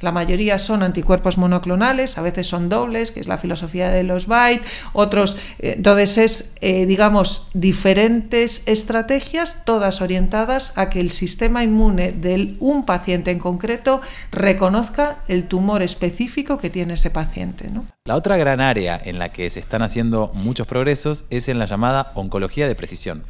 la 0.00 0.12
mayoría 0.12 0.58
son 0.58 0.82
anticuerpos 0.82 1.38
monoclonales, 1.38 2.18
a 2.18 2.22
veces 2.22 2.46
son 2.46 2.68
dobles, 2.68 3.10
que 3.10 3.20
es 3.20 3.28
la 3.28 3.38
filosofía 3.38 3.90
de 3.90 4.02
los 4.02 4.26
Byte, 4.26 4.64
otros, 4.92 5.36
eh, 5.58 5.74
entonces 5.76 6.18
es, 6.18 6.52
eh, 6.60 6.86
digamos, 6.86 7.48
diferentes 7.54 8.62
estrategias, 8.66 9.64
todas 9.64 10.00
orientadas 10.00 10.76
a 10.76 10.90
que 10.90 11.00
el 11.00 11.10
sistema 11.10 11.62
inmune 11.62 12.12
de 12.12 12.56
un 12.60 12.84
paciente 12.84 13.30
en 13.30 13.38
concreto 13.38 14.00
reconozca 14.30 15.18
el 15.28 15.46
tumor 15.46 15.82
específico 15.82 16.58
que 16.58 16.70
tiene 16.70 16.94
ese 16.94 17.10
paciente. 17.10 17.70
La 18.04 18.16
otra 18.16 18.36
gran 18.36 18.60
área 18.60 19.00
en 19.02 19.18
la 19.18 19.30
que 19.30 19.48
se 19.50 19.60
están 19.60 19.82
haciendo 19.82 20.30
muchos 20.34 20.66
progresos 20.66 21.24
es 21.30 21.48
en 21.48 21.58
la 21.58 21.66
llamada 21.66 22.12
oncología 22.14 22.68
de 22.68 22.74
precisión. 22.74 23.24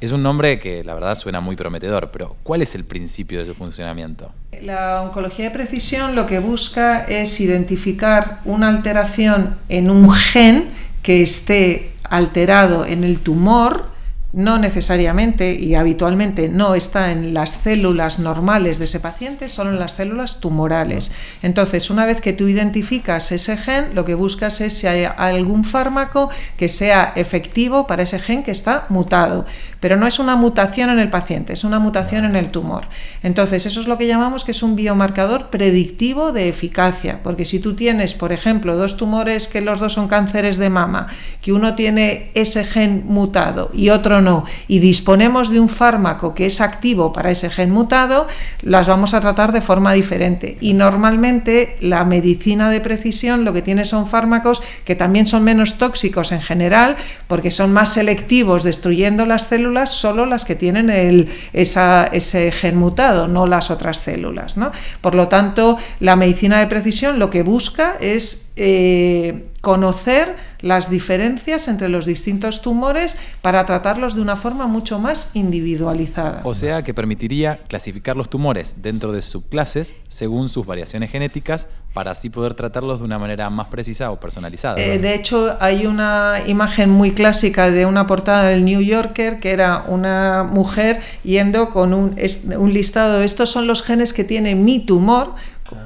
Es 0.00 0.12
un 0.12 0.22
nombre 0.22 0.60
que 0.60 0.84
la 0.84 0.94
verdad 0.94 1.16
suena 1.16 1.40
muy 1.40 1.56
prometedor, 1.56 2.12
pero 2.12 2.36
¿cuál 2.44 2.62
es 2.62 2.76
el 2.76 2.84
principio 2.84 3.40
de 3.40 3.46
su 3.46 3.54
funcionamiento? 3.54 4.30
La 4.62 5.02
oncología 5.02 5.46
de 5.46 5.50
precisión 5.50 6.14
lo 6.14 6.24
que 6.24 6.38
busca 6.38 7.00
es 7.00 7.40
identificar 7.40 8.40
una 8.44 8.68
alteración 8.68 9.56
en 9.68 9.90
un 9.90 10.08
gen 10.08 10.70
que 11.02 11.20
esté 11.20 11.90
alterado 12.08 12.86
en 12.86 13.02
el 13.02 13.18
tumor 13.18 13.98
no 14.32 14.58
necesariamente 14.58 15.54
y 15.54 15.74
habitualmente 15.74 16.50
no 16.50 16.74
está 16.74 17.12
en 17.12 17.32
las 17.32 17.52
células 17.52 18.18
normales 18.18 18.78
de 18.78 18.84
ese 18.84 19.00
paciente, 19.00 19.48
solo 19.48 19.70
en 19.70 19.78
las 19.78 19.94
células 19.94 20.38
tumorales. 20.38 21.10
Entonces, 21.42 21.88
una 21.88 22.04
vez 22.04 22.20
que 22.20 22.34
tú 22.34 22.46
identificas 22.46 23.32
ese 23.32 23.56
gen, 23.56 23.94
lo 23.94 24.04
que 24.04 24.14
buscas 24.14 24.60
es 24.60 24.74
si 24.74 24.86
hay 24.86 25.04
algún 25.04 25.64
fármaco 25.64 26.28
que 26.58 26.68
sea 26.68 27.14
efectivo 27.16 27.86
para 27.86 28.02
ese 28.02 28.18
gen 28.18 28.42
que 28.42 28.50
está 28.50 28.84
mutado. 28.90 29.46
Pero 29.80 29.96
no 29.96 30.06
es 30.06 30.18
una 30.18 30.36
mutación 30.36 30.90
en 30.90 30.98
el 30.98 31.10
paciente, 31.10 31.52
es 31.52 31.64
una 31.64 31.78
mutación 31.78 32.24
en 32.24 32.36
el 32.36 32.48
tumor. 32.48 32.86
Entonces, 33.22 33.66
eso 33.66 33.80
es 33.80 33.86
lo 33.86 33.98
que 33.98 34.06
llamamos 34.06 34.44
que 34.44 34.52
es 34.52 34.62
un 34.62 34.76
biomarcador 34.76 35.50
predictivo 35.50 36.32
de 36.32 36.48
eficacia, 36.48 37.20
porque 37.22 37.44
si 37.44 37.58
tú 37.58 37.74
tienes, 37.74 38.14
por 38.14 38.32
ejemplo, 38.32 38.76
dos 38.76 38.96
tumores 38.96 39.48
que 39.48 39.60
los 39.60 39.80
dos 39.80 39.92
son 39.92 40.08
cánceres 40.08 40.56
de 40.56 40.70
mama, 40.70 41.06
que 41.40 41.52
uno 41.52 41.74
tiene 41.74 42.30
ese 42.34 42.64
gen 42.64 43.04
mutado 43.06 43.70
y 43.72 43.90
otro 43.90 44.20
no, 44.20 44.44
y 44.66 44.80
disponemos 44.80 45.50
de 45.50 45.60
un 45.60 45.68
fármaco 45.68 46.34
que 46.34 46.46
es 46.46 46.60
activo 46.60 47.12
para 47.12 47.30
ese 47.30 47.50
gen 47.50 47.70
mutado, 47.70 48.26
las 48.62 48.88
vamos 48.88 49.14
a 49.14 49.20
tratar 49.20 49.52
de 49.52 49.60
forma 49.60 49.92
diferente. 49.92 50.56
Y 50.60 50.74
normalmente 50.74 51.76
la 51.80 52.04
medicina 52.04 52.70
de 52.70 52.80
precisión 52.80 53.44
lo 53.44 53.52
que 53.52 53.62
tiene 53.62 53.84
son 53.84 54.06
fármacos 54.06 54.62
que 54.84 54.96
también 54.96 55.26
son 55.26 55.44
menos 55.44 55.78
tóxicos 55.78 56.32
en 56.32 56.40
general, 56.40 56.96
porque 57.26 57.50
son 57.50 57.72
más 57.72 57.92
selectivos 57.92 58.64
destruyendo 58.64 59.26
las 59.26 59.46
células, 59.46 59.67
solo 59.86 60.26
las 60.26 60.44
que 60.44 60.54
tienen 60.54 60.90
el, 60.90 61.28
ese 61.52 62.52
gen 62.52 62.76
mutado, 62.76 63.28
no 63.28 63.46
las 63.46 63.70
otras 63.70 63.98
células. 63.98 64.56
¿no? 64.56 64.72
Por 65.00 65.14
lo 65.14 65.28
tanto, 65.28 65.78
la 66.00 66.16
medicina 66.16 66.60
de 66.60 66.66
precisión 66.66 67.18
lo 67.18 67.30
que 67.30 67.42
busca 67.42 67.96
es 68.00 68.50
eh, 68.56 69.47
conocer 69.60 70.36
las 70.60 70.90
diferencias 70.90 71.68
entre 71.68 71.88
los 71.88 72.06
distintos 72.06 72.62
tumores 72.62 73.16
para 73.42 73.66
tratarlos 73.66 74.14
de 74.14 74.20
una 74.20 74.36
forma 74.36 74.66
mucho 74.66 74.98
más 74.98 75.30
individualizada. 75.34 76.40
O 76.44 76.54
sea 76.54 76.82
que 76.82 76.94
permitiría 76.94 77.58
clasificar 77.68 78.16
los 78.16 78.30
tumores 78.30 78.82
dentro 78.82 79.12
de 79.12 79.22
subclases 79.22 79.94
según 80.08 80.48
sus 80.48 80.66
variaciones 80.66 81.10
genéticas 81.10 81.68
para 81.92 82.12
así 82.12 82.30
poder 82.30 82.54
tratarlos 82.54 83.00
de 83.00 83.06
una 83.06 83.18
manera 83.18 83.50
más 83.50 83.68
precisa 83.68 84.10
o 84.10 84.20
personalizada. 84.20 84.78
Eh, 84.78 84.98
de 84.98 85.14
hecho, 85.14 85.56
hay 85.60 85.86
una 85.86 86.42
imagen 86.46 86.90
muy 86.90 87.12
clásica 87.12 87.70
de 87.70 87.86
una 87.86 88.06
portada 88.06 88.44
del 88.44 88.64
New 88.64 88.80
Yorker 88.80 89.40
que 89.40 89.50
era 89.50 89.84
una 89.88 90.44
mujer 90.44 91.00
yendo 91.24 91.70
con 91.70 91.94
un, 91.94 92.16
un 92.56 92.72
listado, 92.72 93.22
estos 93.22 93.50
son 93.50 93.66
los 93.66 93.82
genes 93.82 94.12
que 94.12 94.24
tiene 94.24 94.54
mi 94.54 94.80
tumor, 94.84 95.34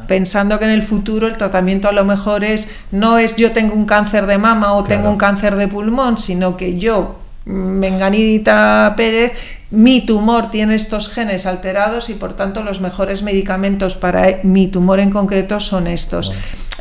pensando 0.06 0.58
que 0.58 0.64
en 0.64 0.70
el 0.70 0.82
futuro 0.82 1.26
el 1.26 1.36
tratamiento 1.36 1.88
a 1.88 1.92
lo 1.92 2.04
mejor 2.04 2.44
es 2.44 2.68
no 2.90 3.18
es 3.18 3.36
yo 3.36 3.52
tengo 3.52 3.74
un 3.74 3.86
cáncer 3.86 4.26
de 4.26 4.38
mama 4.38 4.74
o 4.74 4.84
tengo 4.84 5.08
un 5.08 5.16
cáncer 5.16 5.56
de 5.56 5.68
pulmón, 5.68 6.18
sino 6.18 6.56
que 6.56 6.78
yo 6.78 7.22
Menganita 7.44 8.94
Pérez, 8.96 9.32
mi 9.70 10.02
tumor 10.02 10.50
tiene 10.50 10.76
estos 10.76 11.08
genes 11.08 11.46
alterados 11.46 12.08
y 12.08 12.14
por 12.14 12.34
tanto 12.34 12.62
los 12.62 12.80
mejores 12.80 13.22
medicamentos 13.22 13.96
para 13.96 14.40
mi 14.44 14.68
tumor 14.68 15.00
en 15.00 15.10
concreto 15.10 15.58
son 15.58 15.86
estos. 15.86 16.30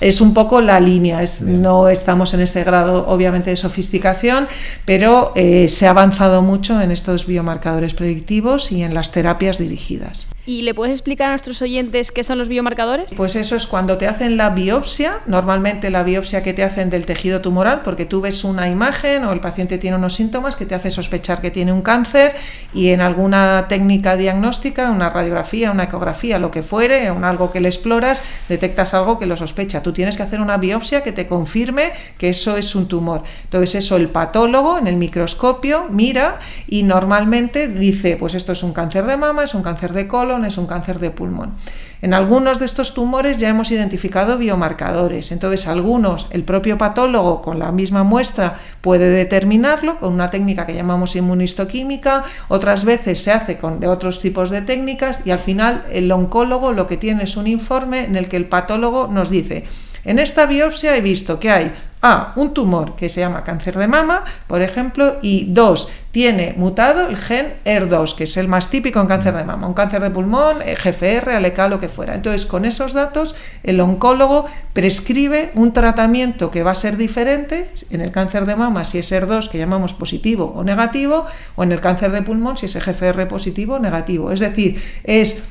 Es 0.02 0.22
un 0.22 0.34
poco 0.34 0.62
la 0.62 0.80
línea, 0.80 1.22
no 1.42 1.88
estamos 1.88 2.34
en 2.34 2.42
este 2.42 2.64
grado 2.64 3.06
obviamente 3.08 3.52
de 3.52 3.58
sofisticación, 3.58 4.48
pero 4.86 5.32
eh, 5.36 5.70
se 5.70 5.88
ha 5.88 5.92
avanzado 5.92 6.42
mucho 6.42 6.82
en 6.82 6.92
estos 6.92 7.26
biomarcadores 7.26 7.94
predictivos 7.94 8.72
y 8.72 8.84
en 8.84 8.94
las 8.94 9.12
terapias 9.12 9.58
dirigidas. 9.58 10.28
¿Y 10.46 10.64
le 10.64 10.74
puedes 10.74 10.94
explicar 10.94 11.28
a 11.28 11.30
nuestros 11.32 11.62
oyentes 11.62 12.12
qué 12.12 12.24
son 12.24 12.40
los 12.40 12.50
biomarcadores? 12.50 13.14
Pues 13.16 13.36
eso 13.36 13.56
es 13.56 13.68
cuando 13.68 13.98
te 13.98 14.08
hacen 14.08 14.38
la 14.38 14.50
biopsia, 14.50 15.20
normalmente 15.28 15.92
la 15.92 16.02
biopsia 16.02 16.42
que 16.42 16.54
te 16.54 16.64
hacen 16.64 16.90
del 16.90 17.06
tejido 17.06 17.42
tumoral, 17.42 17.84
porque 17.84 18.06
tú 18.06 18.22
ves 18.22 18.44
una 18.44 18.68
imagen 18.68 19.24
o 19.26 19.34
el 19.34 19.40
paciente 19.40 19.78
tiene 19.78 19.98
unos 19.98 20.16
síntomas 20.16 20.56
que 20.56 20.66
te 20.66 20.74
hace 20.74 20.90
sospechar 20.90 21.42
que 21.42 21.52
tiene 21.52 21.72
un 21.72 21.84
cáncer 21.84 22.34
y 22.74 22.90
en 22.90 23.02
alguna 23.02 23.68
técnica 23.70 24.16
diagnóstica, 24.18 24.90
una 24.90 25.12
radiografía, 25.12 25.72
una 25.72 25.84
ecografía, 25.84 26.40
lo 26.40 26.50
que 26.50 26.64
fuere, 26.64 27.06
en 27.06 27.24
algo 27.24 27.52
que 27.52 27.62
le 27.62 27.70
exploras, 27.70 28.24
detectas 28.50 28.96
algo 28.96 29.20
que 29.20 29.28
lo 29.28 29.38
sospecha. 29.38 29.84
Tú 29.84 29.94
tienes 29.94 30.18
que 30.18 30.24
hacer 30.24 30.42
una 30.42 30.58
biopsia 30.58 31.04
que 31.04 31.12
te 31.12 31.28
confirme 31.28 31.92
que 32.18 32.30
eso 32.30 32.58
es 32.58 32.74
un 32.74 32.88
tumor. 32.88 33.24
Entonces 33.44 33.76
eso 33.76 33.96
el 33.96 34.10
patólogo 34.10 34.80
en 34.80 34.88
el 34.88 34.96
microscopio 34.96 35.86
mira 35.90 36.40
y 36.68 36.82
normalmente 36.82 37.68
dice, 37.68 38.18
pues 38.18 38.34
esto 38.34 38.54
es 38.54 38.64
un 38.64 38.74
cáncer 38.74 39.06
de 39.06 39.18
mama, 39.18 39.44
es 39.44 39.54
un 39.54 39.62
cáncer 39.62 39.94
de 39.94 40.08
colon, 40.08 40.41
es 40.46 40.58
un 40.58 40.68
cáncer 40.68 41.00
de 41.00 41.12
pulmón. 41.12 41.54
En 42.02 42.14
algunos 42.14 42.58
de 42.60 42.66
estos 42.66 42.94
tumores 42.94 43.38
ya 43.38 43.50
hemos 43.50 43.70
identificado 43.72 44.38
biomarcadores, 44.38 45.32
entonces 45.32 45.68
algunos 45.68 46.28
el 46.32 46.44
propio 46.44 46.78
patólogo 46.78 47.42
con 47.42 47.60
la 47.60 47.72
misma 47.72 48.04
muestra 48.04 48.60
puede 48.82 49.10
determinarlo 49.10 50.00
con 50.00 50.14
una 50.14 50.32
técnica 50.32 50.66
que 50.66 50.74
llamamos 50.74 51.16
inmunistoquímica, 51.16 52.24
otras 52.48 52.86
veces 52.86 53.22
se 53.22 53.32
hace 53.32 53.58
con 53.58 53.80
de 53.80 53.88
otros 53.88 54.20
tipos 54.20 54.50
de 54.50 54.62
técnicas 54.62 55.20
y 55.26 55.32
al 55.32 55.40
final 55.40 55.86
el 55.92 56.12
oncólogo 56.12 56.72
lo 56.72 56.88
que 56.88 56.98
tiene 56.98 57.24
es 57.24 57.38
un 57.38 57.48
informe 57.48 58.06
en 58.06 58.16
el 58.16 58.30
que 58.30 58.38
el 58.38 58.46
patólogo 58.46 59.08
nos 59.08 59.30
dice 59.30 59.66
en 60.04 60.18
esta 60.18 60.46
biopsia 60.46 60.98
he 60.98 61.02
visto 61.02 61.40
que 61.40 61.52
hay 61.52 61.72
A, 62.04 62.34
un 62.36 62.54
tumor 62.54 62.96
que 62.96 63.10
se 63.10 63.22
llama 63.22 63.44
cáncer 63.44 63.78
de 63.78 63.88
mama, 63.88 64.24
por 64.48 64.64
ejemplo, 64.64 65.18
y 65.22 65.46
dos, 65.54 65.88
tiene 66.12 66.56
mutado 66.58 67.08
el 67.08 67.16
gen 67.16 67.54
ER2, 67.64 68.16
que 68.16 68.24
es 68.24 68.38
el 68.38 68.48
más 68.48 68.72
típico 68.72 69.00
en 69.00 69.06
cáncer 69.06 69.36
de 69.36 69.44
mama, 69.44 69.68
un 69.68 69.76
cáncer 69.76 70.02
de 70.02 70.10
pulmón, 70.10 70.64
eh, 70.64 70.76
GFR, 70.76 71.36
ALK, 71.36 71.70
lo 71.70 71.80
que 71.80 71.90
fuera. 71.90 72.16
Entonces, 72.16 72.48
con 72.48 72.66
esos 72.66 72.94
datos, 72.94 73.36
el 73.62 73.80
oncólogo 73.80 74.46
prescribe 74.74 75.52
un 75.54 75.74
tratamiento 75.74 76.50
que 76.50 76.64
va 76.64 76.72
a 76.72 76.76
ser 76.76 76.98
diferente 76.98 77.70
en 77.92 78.02
el 78.02 78.12
cáncer 78.12 78.48
de 78.48 78.56
mama 78.56 78.84
si 78.84 78.98
es 78.98 79.12
ER2, 79.12 79.50
que 79.50 79.60
llamamos 79.60 79.94
positivo 79.94 80.54
o 80.56 80.64
negativo, 80.64 81.28
o 81.56 81.64
en 81.64 81.72
el 81.72 81.82
cáncer 81.82 82.12
de 82.12 82.24
pulmón 82.24 82.58
si 82.58 82.66
es 82.66 82.76
GFR 82.76 83.28
positivo 83.28 83.76
o 83.76 83.80
negativo. 83.80 84.32
Es 84.32 84.40
decir, 84.40 84.82
es 85.04 85.44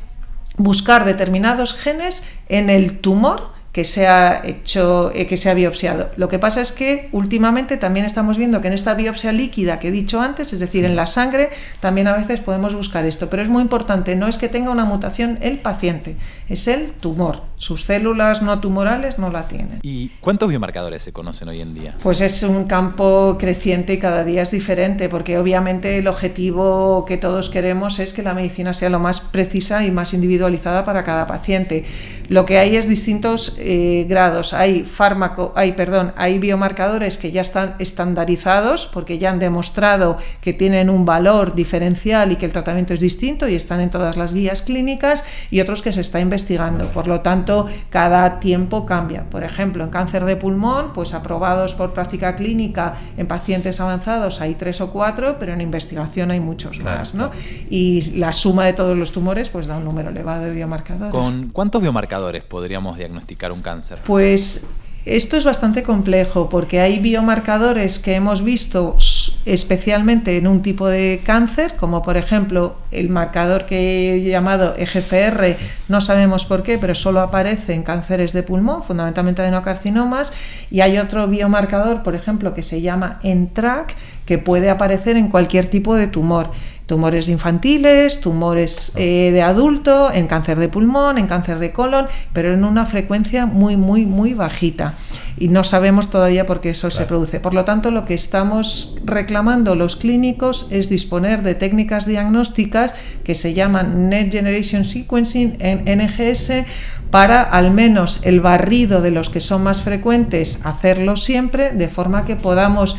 buscar 0.56 1.04
determinados 1.04 1.74
genes 1.74 2.22
en 2.48 2.70
el 2.70 2.98
tumor 2.98 3.59
que 3.72 3.84
se 3.84 4.08
ha 4.08 4.42
hecho, 4.44 5.12
eh, 5.14 5.26
que 5.26 5.36
se 5.36 5.48
ha 5.48 5.54
biopsiado. 5.54 6.10
Lo 6.16 6.28
que 6.28 6.38
pasa 6.38 6.60
es 6.60 6.72
que 6.72 7.08
últimamente 7.12 7.76
también 7.76 8.04
estamos 8.04 8.36
viendo 8.36 8.60
que 8.60 8.68
en 8.68 8.74
esta 8.74 8.94
biopsia 8.94 9.32
líquida 9.32 9.78
que 9.78 9.88
he 9.88 9.92
dicho 9.92 10.20
antes, 10.20 10.52
es 10.52 10.58
decir, 10.58 10.84
en 10.84 10.96
la 10.96 11.06
sangre, 11.06 11.50
también 11.78 12.08
a 12.08 12.16
veces 12.16 12.40
podemos 12.40 12.74
buscar 12.74 13.06
esto. 13.06 13.30
Pero 13.30 13.42
es 13.42 13.48
muy 13.48 13.62
importante, 13.62 14.16
no 14.16 14.26
es 14.26 14.38
que 14.38 14.48
tenga 14.48 14.70
una 14.70 14.84
mutación 14.84 15.38
el 15.40 15.58
paciente, 15.58 16.16
es 16.48 16.66
el 16.66 16.90
tumor. 16.92 17.42
Sus 17.56 17.84
células 17.84 18.42
no 18.42 18.58
tumorales 18.58 19.18
no 19.18 19.30
la 19.30 19.46
tienen. 19.46 19.80
¿Y 19.82 20.08
cuántos 20.20 20.48
biomarcadores 20.48 21.02
se 21.02 21.12
conocen 21.12 21.48
hoy 21.50 21.60
en 21.60 21.74
día? 21.74 21.94
Pues 22.02 22.22
es 22.22 22.42
un 22.42 22.64
campo 22.64 23.36
creciente 23.38 23.92
y 23.92 23.98
cada 23.98 24.24
día 24.24 24.42
es 24.42 24.50
diferente, 24.50 25.08
porque 25.08 25.38
obviamente 25.38 25.98
el 25.98 26.08
objetivo 26.08 27.04
que 27.04 27.18
todos 27.18 27.50
queremos 27.50 27.98
es 27.98 28.14
que 28.14 28.22
la 28.22 28.34
medicina 28.34 28.72
sea 28.72 28.88
lo 28.88 28.98
más 28.98 29.20
precisa 29.20 29.84
y 29.84 29.90
más 29.90 30.14
individualizada 30.14 30.84
para 30.84 31.04
cada 31.04 31.26
paciente. 31.26 31.84
Lo 32.28 32.46
que 32.46 32.58
hay 32.58 32.76
es 32.76 32.88
distintos 32.88 33.59
eh, 33.60 34.06
grados. 34.08 34.52
Hay 34.52 34.84
fármaco, 34.84 35.52
hay, 35.54 35.72
perdón, 35.72 36.12
hay 36.16 36.38
biomarcadores 36.38 37.18
que 37.18 37.32
ya 37.32 37.42
están 37.42 37.76
estandarizados 37.78 38.86
porque 38.86 39.18
ya 39.18 39.30
han 39.30 39.38
demostrado 39.38 40.16
que 40.40 40.52
tienen 40.52 40.90
un 40.90 41.04
valor 41.04 41.54
diferencial 41.54 42.32
y 42.32 42.36
que 42.36 42.46
el 42.46 42.52
tratamiento 42.52 42.94
es 42.94 43.00
distinto 43.00 43.48
y 43.48 43.54
están 43.54 43.80
en 43.80 43.90
todas 43.90 44.16
las 44.16 44.32
guías 44.32 44.62
clínicas 44.62 45.24
y 45.50 45.60
otros 45.60 45.82
que 45.82 45.92
se 45.92 46.00
está 46.00 46.20
investigando. 46.20 46.88
Por 46.88 47.06
lo 47.06 47.20
tanto, 47.20 47.66
cada 47.90 48.40
tiempo 48.40 48.86
cambia. 48.86 49.24
Por 49.30 49.44
ejemplo, 49.44 49.84
en 49.84 49.90
cáncer 49.90 50.24
de 50.24 50.36
pulmón, 50.36 50.92
pues 50.92 51.14
aprobados 51.14 51.74
por 51.74 51.92
práctica 51.92 52.36
clínica 52.36 52.94
en 53.16 53.26
pacientes 53.26 53.80
avanzados 53.80 54.40
hay 54.40 54.54
tres 54.54 54.80
o 54.80 54.90
cuatro, 54.90 55.36
pero 55.38 55.52
en 55.52 55.60
investigación 55.60 56.30
hay 56.30 56.40
muchos 56.40 56.80
más, 56.80 57.14
¿no? 57.14 57.30
Y 57.68 58.12
la 58.18 58.32
suma 58.32 58.66
de 58.66 58.72
todos 58.72 58.96
los 58.96 59.12
tumores 59.12 59.48
pues 59.48 59.66
da 59.66 59.76
un 59.76 59.84
número 59.84 60.10
elevado 60.10 60.44
de 60.44 60.52
biomarcadores. 60.52 61.12
¿Con 61.12 61.50
cuántos 61.50 61.82
biomarcadores 61.82 62.42
podríamos 62.42 62.96
diagnosticar 62.96 63.49
un 63.52 63.62
cáncer? 63.62 63.98
Pues 64.04 64.66
esto 65.06 65.38
es 65.38 65.44
bastante 65.44 65.82
complejo 65.82 66.50
porque 66.50 66.80
hay 66.80 66.98
biomarcadores 66.98 67.98
que 67.98 68.14
hemos 68.14 68.44
visto 68.44 68.98
especialmente 69.46 70.36
en 70.36 70.46
un 70.46 70.60
tipo 70.60 70.86
de 70.88 71.22
cáncer, 71.24 71.74
como 71.76 72.02
por 72.02 72.18
ejemplo 72.18 72.76
el 72.90 73.08
marcador 73.08 73.64
que 73.64 74.14
he 74.14 74.22
llamado 74.24 74.74
EGFR, 74.76 75.56
no 75.88 76.02
sabemos 76.02 76.44
por 76.44 76.62
qué, 76.62 76.76
pero 76.76 76.94
solo 76.94 77.20
aparece 77.20 77.72
en 77.72 77.82
cánceres 77.82 78.34
de 78.34 78.42
pulmón, 78.42 78.82
fundamentalmente 78.82 79.40
adenocarcinomas, 79.40 80.32
y 80.70 80.82
hay 80.82 80.98
otro 80.98 81.26
biomarcador, 81.28 82.02
por 82.02 82.14
ejemplo, 82.14 82.52
que 82.52 82.62
se 82.62 82.82
llama 82.82 83.20
ENTRAC, 83.22 83.96
que 84.26 84.36
puede 84.36 84.68
aparecer 84.68 85.16
en 85.16 85.28
cualquier 85.28 85.66
tipo 85.66 85.94
de 85.94 86.08
tumor 86.08 86.50
tumores 86.90 87.28
infantiles, 87.28 88.20
tumores 88.20 88.90
eh, 88.96 89.30
de 89.30 89.42
adulto, 89.42 90.10
en 90.12 90.26
cáncer 90.26 90.58
de 90.58 90.68
pulmón, 90.68 91.18
en 91.18 91.28
cáncer 91.28 91.60
de 91.60 91.70
colon, 91.70 92.08
pero 92.32 92.52
en 92.52 92.64
una 92.64 92.84
frecuencia 92.84 93.46
muy, 93.46 93.76
muy, 93.76 94.06
muy 94.06 94.34
bajita. 94.34 94.94
Y 95.38 95.46
no 95.46 95.62
sabemos 95.62 96.10
todavía 96.10 96.46
por 96.46 96.60
qué 96.60 96.70
eso 96.70 96.90
se 96.90 97.04
produce. 97.04 97.38
Por 97.38 97.54
lo 97.54 97.64
tanto, 97.64 97.92
lo 97.92 98.04
que 98.06 98.14
estamos 98.14 98.96
reclamando 99.04 99.76
los 99.76 99.94
clínicos 99.94 100.66
es 100.70 100.88
disponer 100.88 101.44
de 101.44 101.54
técnicas 101.54 102.06
diagnósticas 102.06 102.92
que 103.22 103.36
se 103.36 103.54
llaman 103.54 104.08
Net 104.08 104.32
Generation 104.32 104.84
Sequencing, 104.84 105.58
en 105.60 105.84
NGS, 105.84 106.64
para 107.12 107.40
al 107.40 107.70
menos 107.70 108.18
el 108.24 108.40
barrido 108.40 109.00
de 109.00 109.12
los 109.12 109.30
que 109.30 109.38
son 109.38 109.62
más 109.62 109.82
frecuentes, 109.82 110.58
hacerlo 110.64 111.16
siempre, 111.16 111.70
de 111.70 111.88
forma 111.88 112.24
que 112.24 112.34
podamos 112.34 112.96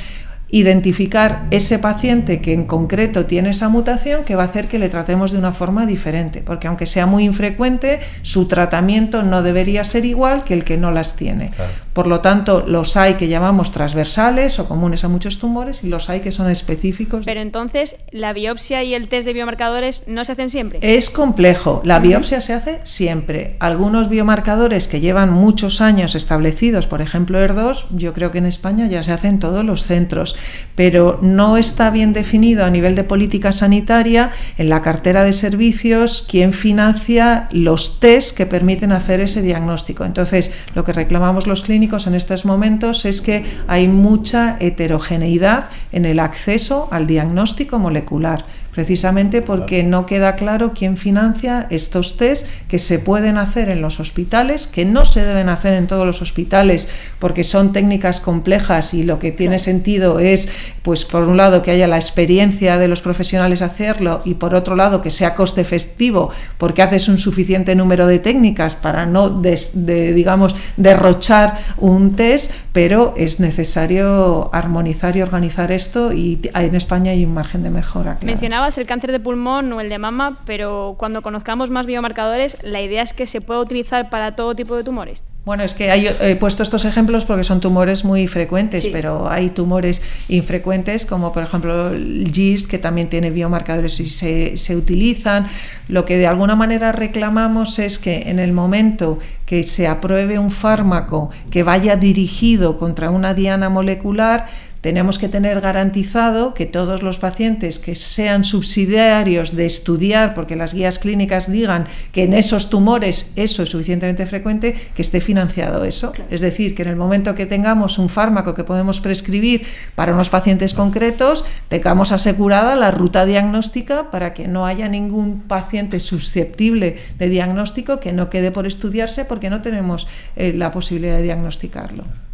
identificar 0.51 1.47
ese 1.49 1.79
paciente 1.79 2.41
que 2.41 2.53
en 2.53 2.65
concreto 2.65 3.25
tiene 3.25 3.51
esa 3.51 3.69
mutación 3.69 4.25
que 4.25 4.35
va 4.35 4.43
a 4.43 4.47
hacer 4.47 4.67
que 4.67 4.79
le 4.79 4.89
tratemos 4.89 5.31
de 5.31 5.37
una 5.37 5.53
forma 5.53 5.85
diferente, 5.85 6.41
porque 6.45 6.67
aunque 6.67 6.85
sea 6.85 7.05
muy 7.05 7.23
infrecuente, 7.23 8.01
su 8.21 8.47
tratamiento 8.47 9.23
no 9.23 9.43
debería 9.43 9.85
ser 9.85 10.05
igual 10.05 10.43
que 10.43 10.53
el 10.53 10.65
que 10.65 10.77
no 10.77 10.91
las 10.91 11.15
tiene. 11.15 11.51
Por 11.93 12.07
lo 12.07 12.19
tanto, 12.19 12.65
los 12.67 12.97
hay 12.97 13.15
que 13.15 13.29
llamamos 13.29 13.71
transversales 13.71 14.59
o 14.59 14.67
comunes 14.67 15.03
a 15.03 15.07
muchos 15.07 15.39
tumores 15.39 15.83
y 15.83 15.87
los 15.87 16.09
hay 16.09 16.19
que 16.19 16.31
son 16.31 16.49
específicos. 16.49 17.23
Pero 17.25 17.41
entonces, 17.41 17.95
¿la 18.11 18.33
biopsia 18.33 18.83
y 18.83 18.93
el 18.93 19.07
test 19.07 19.25
de 19.25 19.33
biomarcadores 19.33 20.03
no 20.07 20.25
se 20.25 20.33
hacen 20.33 20.49
siempre? 20.49 20.79
Es 20.81 21.09
complejo. 21.09 21.81
La 21.85 21.99
biopsia 21.99 22.41
se 22.41 22.53
hace 22.53 22.79
siempre. 22.83 23.55
Algunos 23.59 24.09
biomarcadores 24.09 24.87
que 24.87 24.99
llevan 24.99 25.31
muchos 25.31 25.79
años 25.79 26.15
establecidos, 26.15 26.87
por 26.87 27.01
ejemplo 27.01 27.39
ER2, 27.39 27.85
yo 27.91 28.13
creo 28.13 28.31
que 28.31 28.39
en 28.39 28.45
España 28.45 28.87
ya 28.87 29.03
se 29.03 29.11
hacen 29.11 29.39
todos 29.39 29.63
los 29.63 29.83
centros 29.83 30.35
pero 30.75 31.19
no 31.21 31.57
está 31.57 31.89
bien 31.89 32.13
definido 32.13 32.65
a 32.65 32.69
nivel 32.69 32.95
de 32.95 33.03
política 33.03 33.51
sanitaria 33.51 34.31
en 34.57 34.69
la 34.69 34.81
cartera 34.81 35.23
de 35.23 35.33
servicios 35.33 36.25
quién 36.27 36.53
financia 36.53 37.47
los 37.51 37.99
test 37.99 38.35
que 38.35 38.45
permiten 38.45 38.91
hacer 38.91 39.19
ese 39.19 39.41
diagnóstico. 39.41 40.05
Entonces, 40.05 40.51
lo 40.75 40.83
que 40.83 40.93
reclamamos 40.93 41.47
los 41.47 41.61
clínicos 41.61 42.07
en 42.07 42.15
estos 42.15 42.45
momentos 42.45 43.05
es 43.05 43.21
que 43.21 43.43
hay 43.67 43.87
mucha 43.87 44.57
heterogeneidad 44.59 45.69
en 45.91 46.05
el 46.05 46.19
acceso 46.19 46.87
al 46.91 47.07
diagnóstico 47.07 47.79
molecular 47.79 48.45
precisamente 48.73 49.41
porque 49.41 49.83
no 49.83 50.05
queda 50.05 50.35
claro 50.35 50.73
quién 50.73 50.97
financia 50.97 51.67
estos 51.69 52.17
test 52.17 52.45
que 52.67 52.79
se 52.79 52.99
pueden 52.99 53.37
hacer 53.37 53.69
en 53.69 53.81
los 53.81 53.99
hospitales, 53.99 54.67
que 54.67 54.85
no 54.85 55.05
se 55.05 55.23
deben 55.23 55.49
hacer 55.49 55.73
en 55.73 55.87
todos 55.87 56.05
los 56.05 56.21
hospitales 56.21 56.87
porque 57.19 57.43
son 57.43 57.73
técnicas 57.73 58.21
complejas 58.21 58.93
y 58.93 59.03
lo 59.03 59.19
que 59.19 59.31
tiene 59.31 59.59
sentido 59.59 60.19
es, 60.19 60.49
pues 60.81 61.05
por 61.05 61.23
un 61.23 61.37
lado, 61.37 61.61
que 61.61 61.71
haya 61.71 61.87
la 61.87 61.97
experiencia 61.97 62.77
de 62.77 62.87
los 62.87 63.01
profesionales 63.01 63.61
hacerlo 63.61 64.21
y 64.25 64.35
por 64.35 64.55
otro 64.55 64.75
lado, 64.75 65.01
que 65.01 65.11
sea 65.11 65.35
coste 65.35 65.61
efectivo 65.61 66.31
porque 66.57 66.81
haces 66.81 67.07
un 67.07 67.19
suficiente 67.19 67.75
número 67.75 68.07
de 68.07 68.19
técnicas 68.19 68.75
para 68.75 69.05
no, 69.05 69.41
digamos, 69.41 70.55
derrochar 70.77 71.59
un 71.77 72.15
test, 72.15 72.51
pero 72.73 73.13
es 73.17 73.39
necesario 73.39 74.49
armonizar 74.53 75.15
y 75.17 75.21
organizar 75.21 75.71
esto 75.71 76.13
y 76.13 76.39
en 76.53 76.75
España 76.75 77.11
hay 77.11 77.25
un 77.25 77.33
margen 77.33 77.63
de 77.63 77.69
mejora. 77.69 78.17
Mencionabas 78.61 78.77
el 78.77 78.85
cáncer 78.85 79.11
de 79.11 79.19
pulmón 79.19 79.73
o 79.73 79.81
el 79.81 79.89
de 79.89 79.97
mama, 79.97 80.37
pero 80.45 80.93
cuando 80.99 81.23
conozcamos 81.23 81.71
más 81.71 81.87
biomarcadores, 81.87 82.57
la 82.61 82.79
idea 82.79 83.01
es 83.01 83.11
que 83.11 83.25
se 83.25 83.41
pueda 83.41 83.59
utilizar 83.59 84.11
para 84.11 84.35
todo 84.35 84.53
tipo 84.53 84.75
de 84.75 84.83
tumores. 84.83 85.23
Bueno, 85.45 85.63
es 85.63 85.73
que 85.73 85.91
he 85.91 86.35
puesto 86.35 86.61
estos 86.61 86.85
ejemplos 86.85 87.25
porque 87.25 87.43
son 87.43 87.59
tumores 87.59 88.05
muy 88.05 88.27
frecuentes, 88.27 88.85
pero 88.91 89.27
hay 89.27 89.49
tumores 89.49 90.03
infrecuentes 90.27 91.07
como 91.07 91.33
por 91.33 91.41
ejemplo 91.41 91.89
el 91.89 92.29
GIST 92.31 92.69
que 92.69 92.77
también 92.77 93.09
tiene 93.09 93.31
biomarcadores 93.31 93.99
y 93.99 94.07
se, 94.07 94.55
se 94.57 94.75
utilizan. 94.75 95.47
Lo 95.87 96.05
que 96.05 96.19
de 96.19 96.27
alguna 96.27 96.55
manera 96.55 96.91
reclamamos 96.91 97.79
es 97.79 97.97
que 97.97 98.29
en 98.29 98.37
el 98.37 98.53
momento 98.53 99.17
que 99.47 99.63
se 99.63 99.87
apruebe 99.87 100.37
un 100.37 100.51
fármaco 100.51 101.31
que 101.49 101.63
vaya 101.63 101.95
dirigido 101.95 102.77
contra 102.77 103.09
una 103.09 103.33
diana 103.33 103.69
molecular, 103.69 104.45
tenemos 104.81 105.19
que 105.19 105.29
tener 105.29 105.61
garantizado 105.61 106.53
que 106.53 106.65
todos 106.65 107.03
los 107.03 107.19
pacientes 107.19 107.79
que 107.79 107.95
sean 107.95 108.43
subsidiarios 108.43 109.55
de 109.55 109.67
estudiar, 109.67 110.33
porque 110.33 110.55
las 110.55 110.73
guías 110.73 110.97
clínicas 110.97 111.51
digan 111.51 111.87
que 112.11 112.23
en 112.23 112.33
esos 112.33 112.69
tumores 112.69 113.31
eso 113.35 113.63
es 113.63 113.69
suficientemente 113.69 114.25
frecuente, 114.25 114.75
que 114.95 115.01
esté 115.01 115.21
financiado 115.21 115.85
eso. 115.85 116.13
Es 116.29 116.41
decir, 116.41 116.75
que 116.75 116.81
en 116.81 116.89
el 116.89 116.95
momento 116.95 117.35
que 117.35 117.45
tengamos 117.45 117.99
un 117.99 118.09
fármaco 118.09 118.55
que 118.55 118.63
podemos 118.63 118.99
prescribir 119.01 119.65
para 119.95 120.13
unos 120.13 120.29
pacientes 120.29 120.73
concretos, 120.73 121.45
tengamos 121.67 122.11
asegurada 122.11 122.75
la 122.75 122.91
ruta 122.91 123.25
diagnóstica 123.25 124.09
para 124.09 124.33
que 124.33 124.47
no 124.47 124.65
haya 124.65 124.87
ningún 124.87 125.41
paciente 125.41 125.99
susceptible 125.99 126.97
de 127.19 127.29
diagnóstico 127.29 127.99
que 127.99 128.13
no 128.13 128.29
quede 128.29 128.51
por 128.51 128.65
estudiarse 128.65 129.25
porque 129.25 129.49
no 129.49 129.61
tenemos 129.61 130.07
eh, 130.35 130.53
la 130.53 130.71
posibilidad 130.71 131.17
de 131.17 131.23
diagnosticarlo. 131.23 132.30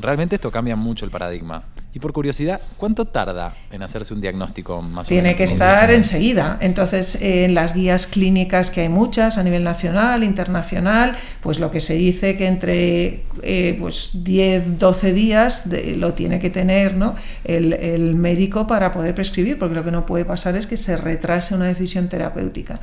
Realmente 0.00 0.34
esto 0.36 0.50
cambia 0.50 0.76
mucho 0.76 1.04
el 1.04 1.10
paradigma. 1.10 1.64
Y 1.92 2.00
por 2.00 2.12
curiosidad, 2.12 2.60
¿cuánto 2.76 3.04
tarda 3.04 3.54
en 3.70 3.82
hacerse 3.84 4.12
un 4.12 4.20
diagnóstico 4.20 4.82
más 4.82 5.06
Tiene 5.06 5.20
o 5.20 5.24
menos? 5.26 5.36
que 5.36 5.44
estar 5.44 5.92
enseguida. 5.92 6.58
Entonces, 6.60 7.16
en 7.20 7.54
las 7.54 7.72
guías 7.72 8.08
clínicas 8.08 8.72
que 8.72 8.80
hay 8.80 8.88
muchas 8.88 9.38
a 9.38 9.44
nivel 9.44 9.62
nacional, 9.62 10.24
internacional, 10.24 11.16
pues 11.40 11.60
lo 11.60 11.70
que 11.70 11.78
se 11.78 11.94
dice 11.94 12.36
que 12.36 12.48
entre 12.48 13.22
eh, 13.42 13.76
pues 13.78 14.10
10, 14.12 14.80
12 14.80 15.12
días 15.12 15.66
lo 15.96 16.14
tiene 16.14 16.40
que 16.40 16.50
tener 16.50 16.96
¿no? 16.96 17.14
el, 17.44 17.72
el 17.72 18.16
médico 18.16 18.66
para 18.66 18.90
poder 18.92 19.14
prescribir, 19.14 19.56
porque 19.56 19.76
lo 19.76 19.84
que 19.84 19.92
no 19.92 20.04
puede 20.04 20.24
pasar 20.24 20.56
es 20.56 20.66
que 20.66 20.76
se 20.76 20.96
retrase 20.96 21.54
una 21.54 21.66
decisión 21.66 22.08
terapéutica. 22.08 22.80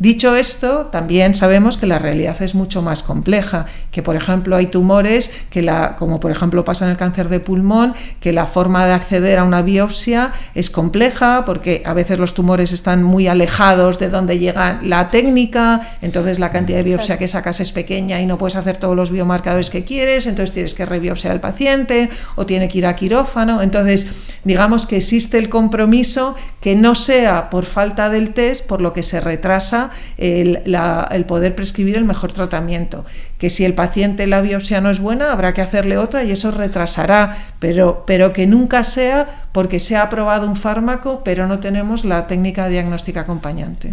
Dicho 0.00 0.36
esto, 0.36 0.86
también 0.92 1.34
sabemos 1.34 1.76
que 1.76 1.86
la 1.86 1.98
realidad 1.98 2.40
es 2.40 2.54
mucho 2.54 2.82
más 2.82 3.02
compleja, 3.02 3.66
que 3.90 4.00
por 4.00 4.14
ejemplo 4.14 4.54
hay 4.54 4.66
tumores 4.66 5.32
que 5.50 5.60
la, 5.60 5.96
como 5.96 6.20
por 6.20 6.30
ejemplo 6.30 6.64
pasa 6.64 6.84
en 6.84 6.92
el 6.92 6.96
cáncer 6.96 7.28
de 7.28 7.40
pulmón, 7.40 7.94
que 8.20 8.32
la 8.32 8.46
forma 8.46 8.86
de 8.86 8.92
acceder 8.92 9.40
a 9.40 9.44
una 9.44 9.60
biopsia 9.62 10.32
es 10.54 10.70
compleja 10.70 11.42
porque 11.44 11.82
a 11.84 11.94
veces 11.94 12.20
los 12.20 12.32
tumores 12.32 12.70
están 12.70 13.02
muy 13.02 13.26
alejados 13.26 13.98
de 13.98 14.08
donde 14.08 14.38
llega 14.38 14.78
la 14.84 15.10
técnica, 15.10 15.80
entonces 16.00 16.38
la 16.38 16.52
cantidad 16.52 16.78
de 16.78 16.84
biopsia 16.84 17.18
que 17.18 17.26
sacas 17.26 17.58
es 17.58 17.72
pequeña 17.72 18.20
y 18.20 18.26
no 18.26 18.38
puedes 18.38 18.54
hacer 18.54 18.76
todos 18.76 18.94
los 18.94 19.10
biomarcadores 19.10 19.68
que 19.68 19.84
quieres, 19.84 20.26
entonces 20.26 20.52
tienes 20.52 20.74
que 20.74 20.86
rebiopsiar 20.86 21.32
al 21.32 21.40
paciente 21.40 22.08
o 22.36 22.46
tiene 22.46 22.68
que 22.68 22.78
ir 22.78 22.86
a 22.86 22.94
quirófano, 22.94 23.62
entonces 23.62 24.06
digamos 24.44 24.86
que 24.86 24.98
existe 24.98 25.38
el 25.38 25.48
compromiso 25.48 26.36
que 26.60 26.76
no 26.76 26.94
sea 26.94 27.50
por 27.50 27.64
falta 27.64 28.10
del 28.10 28.32
test 28.32 28.64
por 28.64 28.80
lo 28.80 28.92
que 28.92 29.02
se 29.02 29.20
retrasa 29.20 29.87
el, 30.16 31.24
poder 31.26 31.54
prescribir 31.54 31.96
el 31.96 32.04
mejor 32.04 32.32
tratamiento. 32.32 33.04
Que 33.38 33.50
si 33.50 33.64
el 33.64 33.74
paciente 33.74 34.26
la 34.26 34.40
biopsia 34.40 34.80
no 34.80 34.90
es 34.90 35.00
buena, 35.00 35.32
habrá 35.32 35.54
que 35.54 35.60
hacerle 35.60 35.96
otra 35.96 36.24
y 36.24 36.30
eso 36.30 36.50
retrasará, 36.50 37.36
pero, 37.58 38.04
pero 38.06 38.32
que 38.32 38.46
nunca 38.46 38.84
sea 38.84 39.48
porque 39.52 39.78
se 39.80 39.96
ha 39.96 40.02
aprobado 40.02 40.48
un 40.48 40.56
fármaco, 40.56 41.22
pero 41.24 41.46
no 41.46 41.60
tenemos 41.60 42.04
la 42.04 42.26
técnica 42.26 42.68
diagnóstica 42.68 43.20
acompañante. 43.20 43.92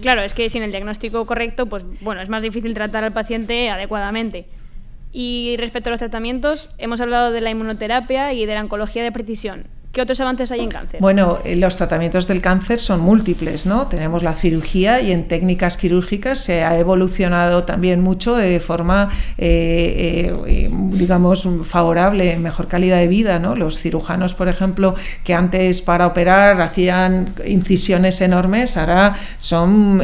Claro, 0.00 0.22
es 0.22 0.34
que 0.34 0.48
sin 0.48 0.62
el 0.62 0.70
diagnóstico 0.70 1.26
correcto, 1.26 1.66
pues 1.66 1.84
bueno, 2.00 2.20
es 2.20 2.28
más 2.28 2.42
difícil 2.42 2.74
tratar 2.74 3.04
al 3.04 3.12
paciente 3.12 3.70
adecuadamente. 3.70 4.46
Y 5.12 5.56
respecto 5.58 5.88
a 5.88 5.92
los 5.92 5.98
tratamientos, 5.98 6.68
hemos 6.78 7.00
hablado 7.00 7.30
de 7.32 7.40
la 7.40 7.50
inmunoterapia 7.50 8.32
y 8.34 8.44
de 8.44 8.54
la 8.54 8.60
oncología 8.60 9.02
de 9.02 9.12
precisión. 9.12 9.64
¿Qué 9.96 10.02
otros 10.02 10.20
avances 10.20 10.52
hay 10.52 10.60
en 10.60 10.68
cáncer? 10.68 11.00
Bueno, 11.00 11.38
eh, 11.42 11.56
los 11.56 11.74
tratamientos 11.74 12.26
del 12.26 12.42
cáncer 12.42 12.80
son 12.80 13.00
múltiples, 13.00 13.64
¿no? 13.64 13.86
Tenemos 13.86 14.22
la 14.22 14.34
cirugía 14.34 15.00
y 15.00 15.10
en 15.10 15.26
técnicas 15.26 15.78
quirúrgicas 15.78 16.38
se 16.38 16.64
ha 16.64 16.78
evolucionado 16.78 17.64
también 17.64 18.02
mucho 18.02 18.36
de 18.36 18.60
forma, 18.60 19.08
eh, 19.38 20.36
eh, 20.46 20.70
digamos, 20.70 21.48
favorable, 21.62 22.36
mejor 22.36 22.68
calidad 22.68 22.98
de 22.98 23.06
vida, 23.06 23.38
¿no? 23.38 23.56
Los 23.56 23.80
cirujanos, 23.80 24.34
por 24.34 24.48
ejemplo, 24.48 24.94
que 25.24 25.32
antes 25.32 25.80
para 25.80 26.06
operar 26.06 26.60
hacían 26.60 27.32
incisiones 27.46 28.20
enormes, 28.20 28.76
ahora 28.76 29.14
son, 29.38 30.02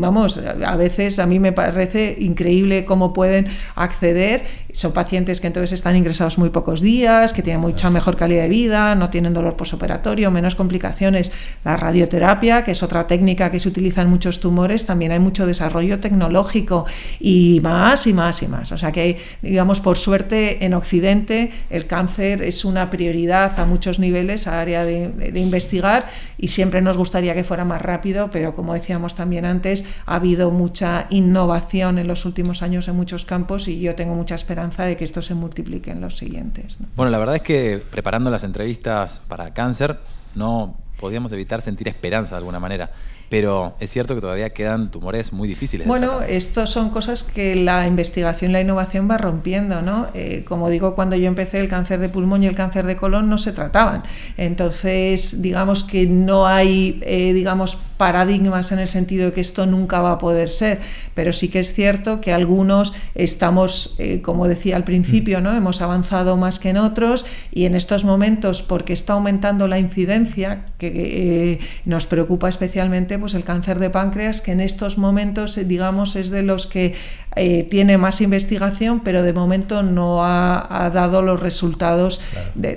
vamos, 0.00 0.40
a 0.64 0.76
veces 0.76 1.18
a 1.18 1.26
mí 1.26 1.38
me 1.38 1.52
parece 1.52 2.16
increíble 2.18 2.86
cómo 2.86 3.12
pueden 3.12 3.48
acceder. 3.74 4.63
Son 4.74 4.92
pacientes 4.92 5.40
que 5.40 5.46
entonces 5.46 5.70
están 5.70 5.94
ingresados 5.94 6.36
muy 6.36 6.50
pocos 6.50 6.80
días, 6.80 7.32
que 7.32 7.42
tienen 7.42 7.60
mucha 7.60 7.90
mejor 7.90 8.16
calidad 8.16 8.42
de 8.42 8.48
vida, 8.48 8.96
no 8.96 9.08
tienen 9.08 9.32
dolor 9.32 9.56
posoperatorio, 9.56 10.32
menos 10.32 10.56
complicaciones. 10.56 11.30
La 11.64 11.76
radioterapia, 11.76 12.64
que 12.64 12.72
es 12.72 12.82
otra 12.82 13.06
técnica 13.06 13.52
que 13.52 13.60
se 13.60 13.68
utiliza 13.68 14.02
en 14.02 14.08
muchos 14.08 14.40
tumores, 14.40 14.84
también 14.84 15.12
hay 15.12 15.20
mucho 15.20 15.46
desarrollo 15.46 16.00
tecnológico 16.00 16.86
y 17.20 17.60
más 17.62 18.08
y 18.08 18.12
más 18.12 18.42
y 18.42 18.48
más. 18.48 18.72
O 18.72 18.78
sea 18.78 18.90
que, 18.90 19.20
digamos, 19.42 19.78
por 19.80 19.96
suerte 19.96 20.64
en 20.64 20.74
Occidente 20.74 21.52
el 21.70 21.86
cáncer 21.86 22.42
es 22.42 22.64
una 22.64 22.90
prioridad 22.90 23.60
a 23.60 23.66
muchos 23.66 24.00
niveles, 24.00 24.48
a 24.48 24.60
área 24.60 24.84
de, 24.84 25.08
de 25.08 25.38
investigar 25.38 26.10
y 26.36 26.48
siempre 26.48 26.82
nos 26.82 26.96
gustaría 26.96 27.34
que 27.34 27.44
fuera 27.44 27.64
más 27.64 27.80
rápido, 27.80 28.28
pero 28.32 28.56
como 28.56 28.74
decíamos 28.74 29.14
también 29.14 29.44
antes, 29.44 29.84
ha 30.04 30.16
habido 30.16 30.50
mucha 30.50 31.06
innovación 31.10 32.00
en 32.00 32.08
los 32.08 32.24
últimos 32.24 32.62
años 32.62 32.88
en 32.88 32.96
muchos 32.96 33.24
campos 33.24 33.68
y 33.68 33.78
yo 33.78 33.94
tengo 33.94 34.14
mucha 34.14 34.34
esperanza 34.34 34.63
de 34.70 34.96
que 34.96 35.04
esto 35.04 35.22
se 35.22 35.34
multiplique 35.34 35.90
en 35.90 36.00
los 36.00 36.16
siguientes. 36.16 36.78
Bueno, 36.96 37.10
la 37.10 37.18
verdad 37.18 37.36
es 37.36 37.42
que 37.42 37.82
preparando 37.90 38.30
las 38.30 38.44
entrevistas 38.44 39.20
para 39.28 39.52
cáncer, 39.54 39.98
no 40.34 40.76
podíamos 40.98 41.32
evitar 41.32 41.62
sentir 41.62 41.88
esperanza 41.88 42.34
de 42.34 42.38
alguna 42.38 42.60
manera. 42.60 42.90
Pero 43.34 43.74
es 43.80 43.90
cierto 43.90 44.14
que 44.14 44.20
todavía 44.20 44.50
quedan 44.50 44.92
tumores 44.92 45.32
muy 45.32 45.48
difíciles. 45.48 45.88
Bueno, 45.88 46.22
estos 46.22 46.70
son 46.70 46.90
cosas 46.90 47.24
que 47.24 47.56
la 47.56 47.84
investigación 47.84 48.52
la 48.52 48.60
innovación 48.60 49.10
va 49.10 49.18
rompiendo, 49.18 49.82
¿no? 49.82 50.06
Eh, 50.14 50.44
como 50.46 50.70
digo, 50.70 50.94
cuando 50.94 51.16
yo 51.16 51.26
empecé 51.26 51.58
el 51.58 51.68
cáncer 51.68 51.98
de 51.98 52.08
pulmón 52.08 52.44
y 52.44 52.46
el 52.46 52.54
cáncer 52.54 52.86
de 52.86 52.94
colon 52.94 53.28
no 53.28 53.36
se 53.38 53.50
trataban. 53.50 54.04
Entonces, 54.36 55.42
digamos 55.42 55.82
que 55.82 56.06
no 56.06 56.46
hay, 56.46 57.00
eh, 57.02 57.32
digamos, 57.32 57.76
paradigmas 57.96 58.70
en 58.70 58.78
el 58.78 58.86
sentido 58.86 59.26
de 59.26 59.32
que 59.32 59.40
esto 59.40 59.66
nunca 59.66 60.00
va 60.00 60.12
a 60.12 60.18
poder 60.18 60.48
ser, 60.48 60.80
pero 61.14 61.32
sí 61.32 61.48
que 61.48 61.58
es 61.58 61.72
cierto 61.72 62.20
que 62.20 62.32
algunos 62.32 62.92
estamos, 63.16 63.96
eh, 63.98 64.20
como 64.22 64.46
decía 64.46 64.76
al 64.76 64.84
principio, 64.84 65.40
¿no? 65.40 65.56
Hemos 65.56 65.80
avanzado 65.80 66.36
más 66.36 66.60
que 66.60 66.68
en 66.68 66.76
otros 66.76 67.24
y 67.50 67.64
en 67.64 67.74
estos 67.74 68.04
momentos, 68.04 68.62
porque 68.62 68.92
está 68.92 69.14
aumentando 69.14 69.66
la 69.66 69.80
incidencia, 69.80 70.66
que 70.78 71.58
nos 71.84 72.06
preocupa 72.06 72.48
especialmente, 72.48 73.18
pues 73.24 73.32
el 73.32 73.44
cáncer 73.44 73.78
de 73.78 73.88
páncreas, 73.88 74.42
que 74.42 74.52
en 74.52 74.60
estos 74.60 74.98
momentos, 74.98 75.56
eh, 75.56 75.64
digamos, 75.64 76.14
es 76.14 76.28
de 76.28 76.42
los 76.42 76.66
que 76.66 76.94
eh, 77.36 77.66
tiene 77.70 77.98
más 77.98 78.20
investigación, 78.20 79.00
pero 79.00 79.22
de 79.22 79.32
momento 79.32 79.82
no 79.82 80.24
ha, 80.24 80.90
dado 80.92 81.22
los 81.22 81.40
resultados 81.40 82.20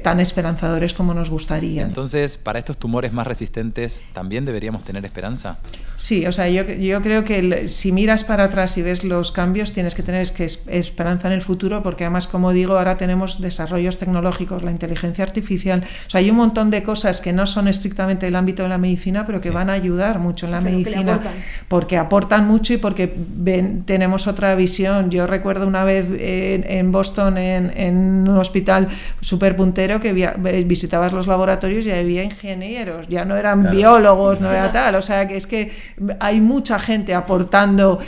tan 0.04 0.20
esperanzadores 0.20 0.94
como 0.94 1.14
nos 1.14 1.30
gustaría. 1.30 1.84
Entonces, 1.84 2.38
para 2.38 2.60
estos 2.60 2.78
tumores 2.78 3.12
más 3.14 3.28
resistentes, 3.28 4.04
¿también 4.14 4.46
deberíamos 4.46 4.84
tener 4.84 5.04
esperanza? 5.06 5.58
Sí, 5.98 6.26
o 6.26 6.32
sea, 6.32 6.50
yo, 6.50 6.64
yo 6.64 7.02
creo 7.02 7.24
que 7.24 7.68
si 7.68 7.92
miras 7.92 8.24
para 8.24 8.46
atrás 8.46 8.78
y 8.78 8.82
ves 8.82 9.04
los 9.04 9.32
cambios, 9.32 9.74
tienes 9.74 9.96
que 9.96 10.04
tener 10.04 10.28
que 10.32 10.46
esperanza 10.46 11.28
en 11.28 11.34
el 11.34 11.42
futuro, 11.42 11.84
porque 11.84 12.06
además, 12.06 12.28
como 12.28 12.52
digo, 12.52 12.78
ahora 12.78 12.98
tenemos 12.98 13.42
desarrollos 13.42 13.98
tecnológicos, 13.98 14.64
la 14.64 14.72
inteligencia 14.72 15.24
artificial, 15.24 15.84
o 16.08 16.10
sea, 16.10 16.20
hay 16.20 16.30
un 16.30 16.38
montón 16.38 16.72
de 16.72 16.84
cosas 16.84 17.22
que 17.22 17.34
no 17.34 17.46
son 17.46 17.68
estrictamente 17.68 18.28
el 18.28 18.36
ámbito 18.36 18.64
de 18.64 18.70
la 18.70 18.78
medicina, 18.78 19.26
pero 19.26 19.40
que 19.40 19.52
van 19.52 19.70
a 19.70 19.74
ayudar 19.74 20.20
mucho 20.20 20.46
en 20.46 20.52
la 20.52 20.62
medicina, 20.62 21.20
porque 21.68 21.98
aportan 21.98 22.48
mucho 22.48 22.74
y 22.74 22.78
porque 22.78 23.14
ven, 23.16 23.84
tenemos 23.84 24.28
otra 24.28 24.47
visión. 24.56 25.10
Yo 25.10 25.28
recuerdo 25.28 25.68
una 25.68 25.84
vez 25.84 26.08
en, 26.20 26.92
Boston, 26.92 27.38
en, 27.38 28.28
un 28.28 28.38
hospital 28.38 28.88
súper 29.22 29.56
puntero, 29.56 30.00
que 30.00 30.14
visitabas 30.66 31.14
los 31.14 31.28
laboratorios 31.28 31.86
y 31.86 31.92
había 31.92 32.24
ingenieros, 32.24 33.08
ya 33.08 33.26
no 33.26 33.36
eran 33.36 33.70
biólogos, 33.72 34.40
no 34.42 34.52
era 34.52 34.72
tal. 34.72 34.96
O 34.96 35.02
sea, 35.02 35.28
que 35.28 35.38
es 35.38 35.48
que 35.48 35.72
hay 36.20 36.42
mucha 36.42 36.80
gente 36.80 37.14
aportando, 37.14 38.00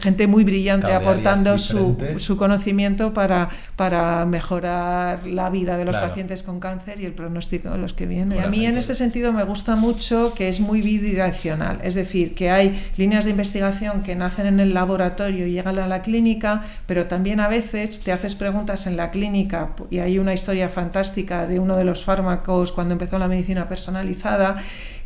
gente 0.00 0.26
muy 0.26 0.44
brillante 0.44 0.92
aportando 0.92 1.58
su, 1.58 1.96
su, 2.16 2.36
conocimiento 2.36 3.12
para, 3.12 3.48
para 3.76 4.24
mejorar 4.26 5.26
la 5.26 5.50
vida 5.50 5.76
de 5.76 5.84
los 5.84 5.96
pacientes 5.96 6.42
con 6.42 6.60
cáncer 6.60 7.00
y 7.00 7.06
el 7.06 7.12
pronóstico 7.12 7.70
de 7.70 7.78
los 7.78 7.92
que 7.92 8.06
vienen. 8.06 8.40
a 8.40 8.46
mí 8.46 8.66
en 8.66 8.76
ese 8.76 8.94
sentido 8.94 9.32
me 9.32 9.44
gusta 9.44 9.76
mucho 9.76 10.34
que 10.34 10.48
es 10.48 10.60
muy 10.60 10.82
bidireccional, 10.82 11.78
es 11.82 11.94
decir, 11.94 12.34
que 12.34 12.50
hay 12.50 12.90
líneas 12.96 13.24
de 13.24 13.30
investigación 13.30 14.02
que 14.02 14.14
nacen 14.14 14.46
en 14.46 14.60
el 14.60 14.74
laboratorio 14.74 15.21
y 15.28 15.50
llegan 15.50 15.78
a 15.78 15.86
la 15.86 16.02
clínica, 16.02 16.62
pero 16.86 17.06
también 17.06 17.40
a 17.40 17.48
veces 17.48 18.00
te 18.00 18.12
haces 18.12 18.34
preguntas 18.34 18.86
en 18.86 18.96
la 18.96 19.10
clínica 19.10 19.74
y 19.90 19.98
hay 19.98 20.18
una 20.18 20.34
historia 20.34 20.68
fantástica 20.68 21.46
de 21.46 21.58
uno 21.58 21.76
de 21.76 21.84
los 21.84 22.04
fármacos 22.04 22.72
cuando 22.72 22.92
empezó 22.92 23.18
la 23.18 23.28
medicina 23.28 23.68
personalizada, 23.68 24.56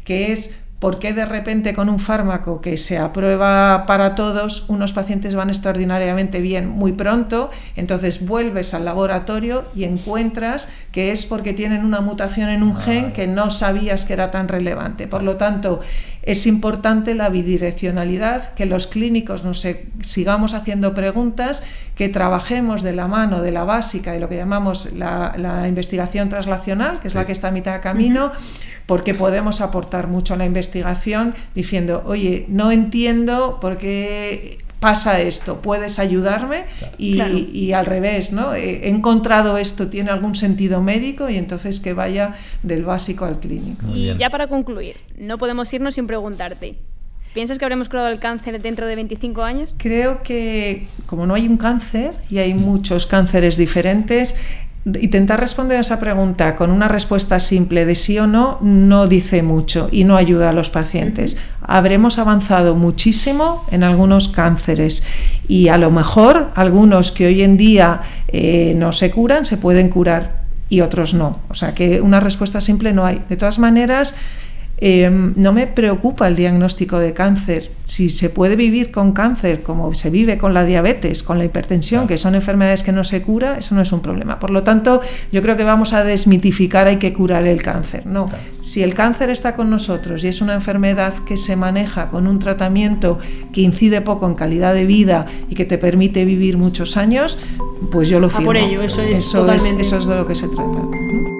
que 0.04 0.32
es 0.32 0.54
¿Por 0.78 0.98
qué 0.98 1.14
de 1.14 1.24
repente 1.24 1.72
con 1.72 1.88
un 1.88 1.98
fármaco 1.98 2.60
que 2.60 2.76
se 2.76 2.98
aprueba 2.98 3.86
para 3.86 4.14
todos, 4.14 4.66
unos 4.68 4.92
pacientes 4.92 5.34
van 5.34 5.48
extraordinariamente 5.48 6.40
bien 6.42 6.68
muy 6.68 6.92
pronto? 6.92 7.50
Entonces 7.76 8.26
vuelves 8.26 8.74
al 8.74 8.84
laboratorio 8.84 9.64
y 9.74 9.84
encuentras 9.84 10.68
que 10.96 11.12
es 11.12 11.26
porque 11.26 11.52
tienen 11.52 11.84
una 11.84 12.00
mutación 12.00 12.48
en 12.48 12.62
un 12.62 12.74
gen 12.74 13.12
que 13.12 13.26
no 13.26 13.50
sabías 13.50 14.06
que 14.06 14.14
era 14.14 14.30
tan 14.30 14.48
relevante. 14.48 15.06
Por 15.06 15.22
lo 15.22 15.36
tanto, 15.36 15.80
es 16.22 16.46
importante 16.46 17.14
la 17.14 17.28
bidireccionalidad, 17.28 18.54
que 18.54 18.64
los 18.64 18.86
clínicos 18.86 19.44
nos 19.44 19.66
sigamos 20.00 20.54
haciendo 20.54 20.94
preguntas, 20.94 21.62
que 21.96 22.08
trabajemos 22.08 22.80
de 22.82 22.94
la 22.94 23.08
mano 23.08 23.42
de 23.42 23.52
la 23.52 23.64
básica, 23.64 24.12
de 24.12 24.20
lo 24.20 24.30
que 24.30 24.36
llamamos 24.36 24.90
la, 24.94 25.66
investigación 25.68 26.30
translacional, 26.30 26.98
que 27.00 27.08
es 27.08 27.14
la 27.14 27.26
que 27.26 27.32
está 27.32 27.48
a 27.48 27.50
mitad 27.50 27.74
de 27.74 27.80
camino 27.80 28.32
porque 28.86 29.12
podemos 29.14 29.60
aportar 29.60 30.06
mucho 30.06 30.32
a 30.32 30.36
la 30.38 30.46
investigación 30.46 31.34
diciendo, 31.54 32.04
oye, 32.06 32.46
no 32.48 32.70
entiendo 32.70 33.58
por 33.60 33.76
qué 33.76 34.64
pasa 34.86 35.20
esto, 35.20 35.62
puedes 35.62 35.98
ayudarme 35.98 36.66
y, 36.96 37.72
al 37.72 37.86
revés, 37.86 38.30
¿no? 38.30 38.54
He 38.54 38.88
encontrado 38.88 39.58
esto, 39.58 39.88
tiene 39.88 40.12
algún 40.12 40.36
sentido 40.36 40.80
médico 40.80 41.28
y 41.28 41.36
entonces 41.38 41.80
que 41.80 41.92
vaya 41.92 42.34
del 42.62 42.84
básico 42.84 43.24
al 43.24 43.40
clínico. 43.40 43.84
y 43.92 44.14
ya 44.16 44.30
para 44.30 44.46
concluir, 44.46 44.94
no 45.18 45.38
podemos 45.38 45.74
irnos 45.74 45.96
sin 45.96 46.06
preguntarte, 46.06 46.76
¿Piensas 47.34 47.58
que 47.58 47.64
habremos 47.66 47.88
curado 47.88 48.08
el 48.08 48.20
cáncer 48.20 48.62
dentro 48.62 48.86
de 48.86 48.94
25 48.94 49.42
años? 49.42 49.74
Creo 49.76 50.22
que 50.22 50.86
como 51.04 51.26
no 51.26 51.34
hay 51.34 51.48
un 51.48 51.58
cáncer 51.58 52.14
y 52.30 52.38
hay 52.38 52.54
muchos 52.54 53.06
cánceres 53.06 53.58
diferentes, 53.58 54.36
Intentar 54.86 55.40
responder 55.40 55.78
a 55.78 55.80
esa 55.80 55.98
pregunta 55.98 56.54
con 56.54 56.70
una 56.70 56.86
respuesta 56.86 57.40
simple 57.40 57.84
de 57.84 57.96
sí 57.96 58.20
o 58.20 58.28
no 58.28 58.58
no 58.60 59.08
dice 59.08 59.42
mucho 59.42 59.88
y 59.90 60.04
no 60.04 60.16
ayuda 60.16 60.50
a 60.50 60.52
los 60.52 60.70
pacientes. 60.70 61.36
Habremos 61.60 62.20
avanzado 62.20 62.76
muchísimo 62.76 63.64
en 63.72 63.82
algunos 63.82 64.28
cánceres 64.28 65.02
y 65.48 65.68
a 65.68 65.76
lo 65.76 65.90
mejor 65.90 66.52
algunos 66.54 67.10
que 67.10 67.26
hoy 67.26 67.42
en 67.42 67.56
día 67.56 68.02
eh, 68.28 68.74
no 68.76 68.92
se 68.92 69.10
curan 69.10 69.44
se 69.44 69.56
pueden 69.56 69.88
curar 69.88 70.44
y 70.68 70.82
otros 70.82 71.14
no. 71.14 71.40
O 71.48 71.54
sea 71.54 71.74
que 71.74 72.00
una 72.00 72.20
respuesta 72.20 72.60
simple 72.60 72.92
no 72.92 73.04
hay. 73.04 73.24
De 73.28 73.36
todas 73.36 73.58
maneras, 73.58 74.14
Em, 74.78 75.32
no 75.36 75.54
me 75.54 75.66
preocupa 75.66 76.28
el 76.28 76.36
diagnóstico 76.36 76.98
de 76.98 77.14
cáncer. 77.14 77.70
Si 77.84 78.10
se 78.10 78.28
puede 78.28 78.56
vivir 78.56 78.90
con 78.90 79.12
cáncer 79.12 79.62
como 79.62 79.94
se 79.94 80.10
vive 80.10 80.36
con 80.36 80.52
la 80.52 80.64
diabetes, 80.64 81.22
con 81.22 81.38
la 81.38 81.46
hipertensión, 81.46 82.06
que 82.06 82.18
son 82.18 82.34
enfermedades 82.34 82.82
que 82.82 82.92
no 82.92 83.02
se 83.02 83.22
cura, 83.22 83.56
eso 83.58 83.74
no 83.74 83.80
es 83.80 83.92
un 83.92 84.00
problema. 84.00 84.38
Por 84.38 84.50
lo 84.50 84.64
tanto, 84.64 85.00
yo 85.32 85.40
creo 85.40 85.56
que 85.56 85.64
vamos 85.64 85.94
a 85.94 86.04
desmitificar, 86.04 86.88
hay 86.88 86.96
que 86.96 87.14
curar 87.14 87.46
el 87.46 87.62
cáncer. 87.62 88.04
No, 88.06 88.28
si 88.62 88.82
el 88.82 88.92
cáncer 88.94 89.30
está 89.30 89.54
con 89.54 89.70
nosotros 89.70 90.24
y 90.24 90.28
es 90.28 90.42
una 90.42 90.52
enfermedad 90.52 91.14
que 91.26 91.38
se 91.38 91.56
maneja 91.56 92.10
con 92.10 92.26
un 92.26 92.38
tratamiento 92.38 93.18
que 93.52 93.62
incide 93.62 94.02
poco 94.02 94.26
en 94.26 94.34
calidad 94.34 94.74
de 94.74 94.84
vida 94.84 95.24
y 95.48 95.54
que 95.54 95.64
te 95.64 95.78
permite 95.78 96.26
vivir 96.26 96.58
muchos 96.58 96.98
años, 96.98 97.38
pues 97.90 98.08
yo 98.08 98.20
lo 98.20 98.28
firmo. 98.28 98.46
por 98.46 98.56
ello, 98.58 98.82
eso 98.82 99.00
es, 99.00 99.20
eso 99.20 99.98
es 99.98 100.06
de 100.06 100.16
lo 100.16 100.26
que 100.26 100.34
se 100.34 100.48
trata. 100.48 101.35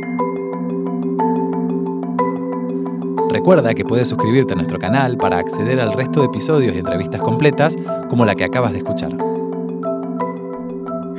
Recuerda 3.31 3.75
que 3.75 3.85
puedes 3.85 4.09
suscribirte 4.09 4.53
a 4.53 4.57
nuestro 4.57 4.79
canal 4.79 5.17
para 5.17 5.39
acceder 5.39 5.81
al 5.81 5.93
resto 5.93 6.21
de 6.21 6.27
episodios 6.27 6.75
y 6.75 6.79
entrevistas 6.79 7.21
completas 7.21 7.77
como 8.09 8.25
la 8.25 8.35
que 8.35 8.45
acabas 8.45 8.73
de 8.73 8.79
escuchar. 8.79 9.17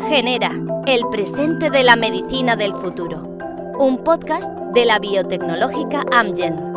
Genera, 0.08 0.52
el 0.86 1.02
presente 1.12 1.70
de 1.70 1.84
la 1.84 1.96
medicina 1.96 2.56
del 2.56 2.74
futuro. 2.74 3.38
Un 3.80 4.04
podcast 4.04 4.52
de 4.74 4.86
la 4.86 5.00
biotecnológica 5.00 6.06
Amgen. 6.12 6.77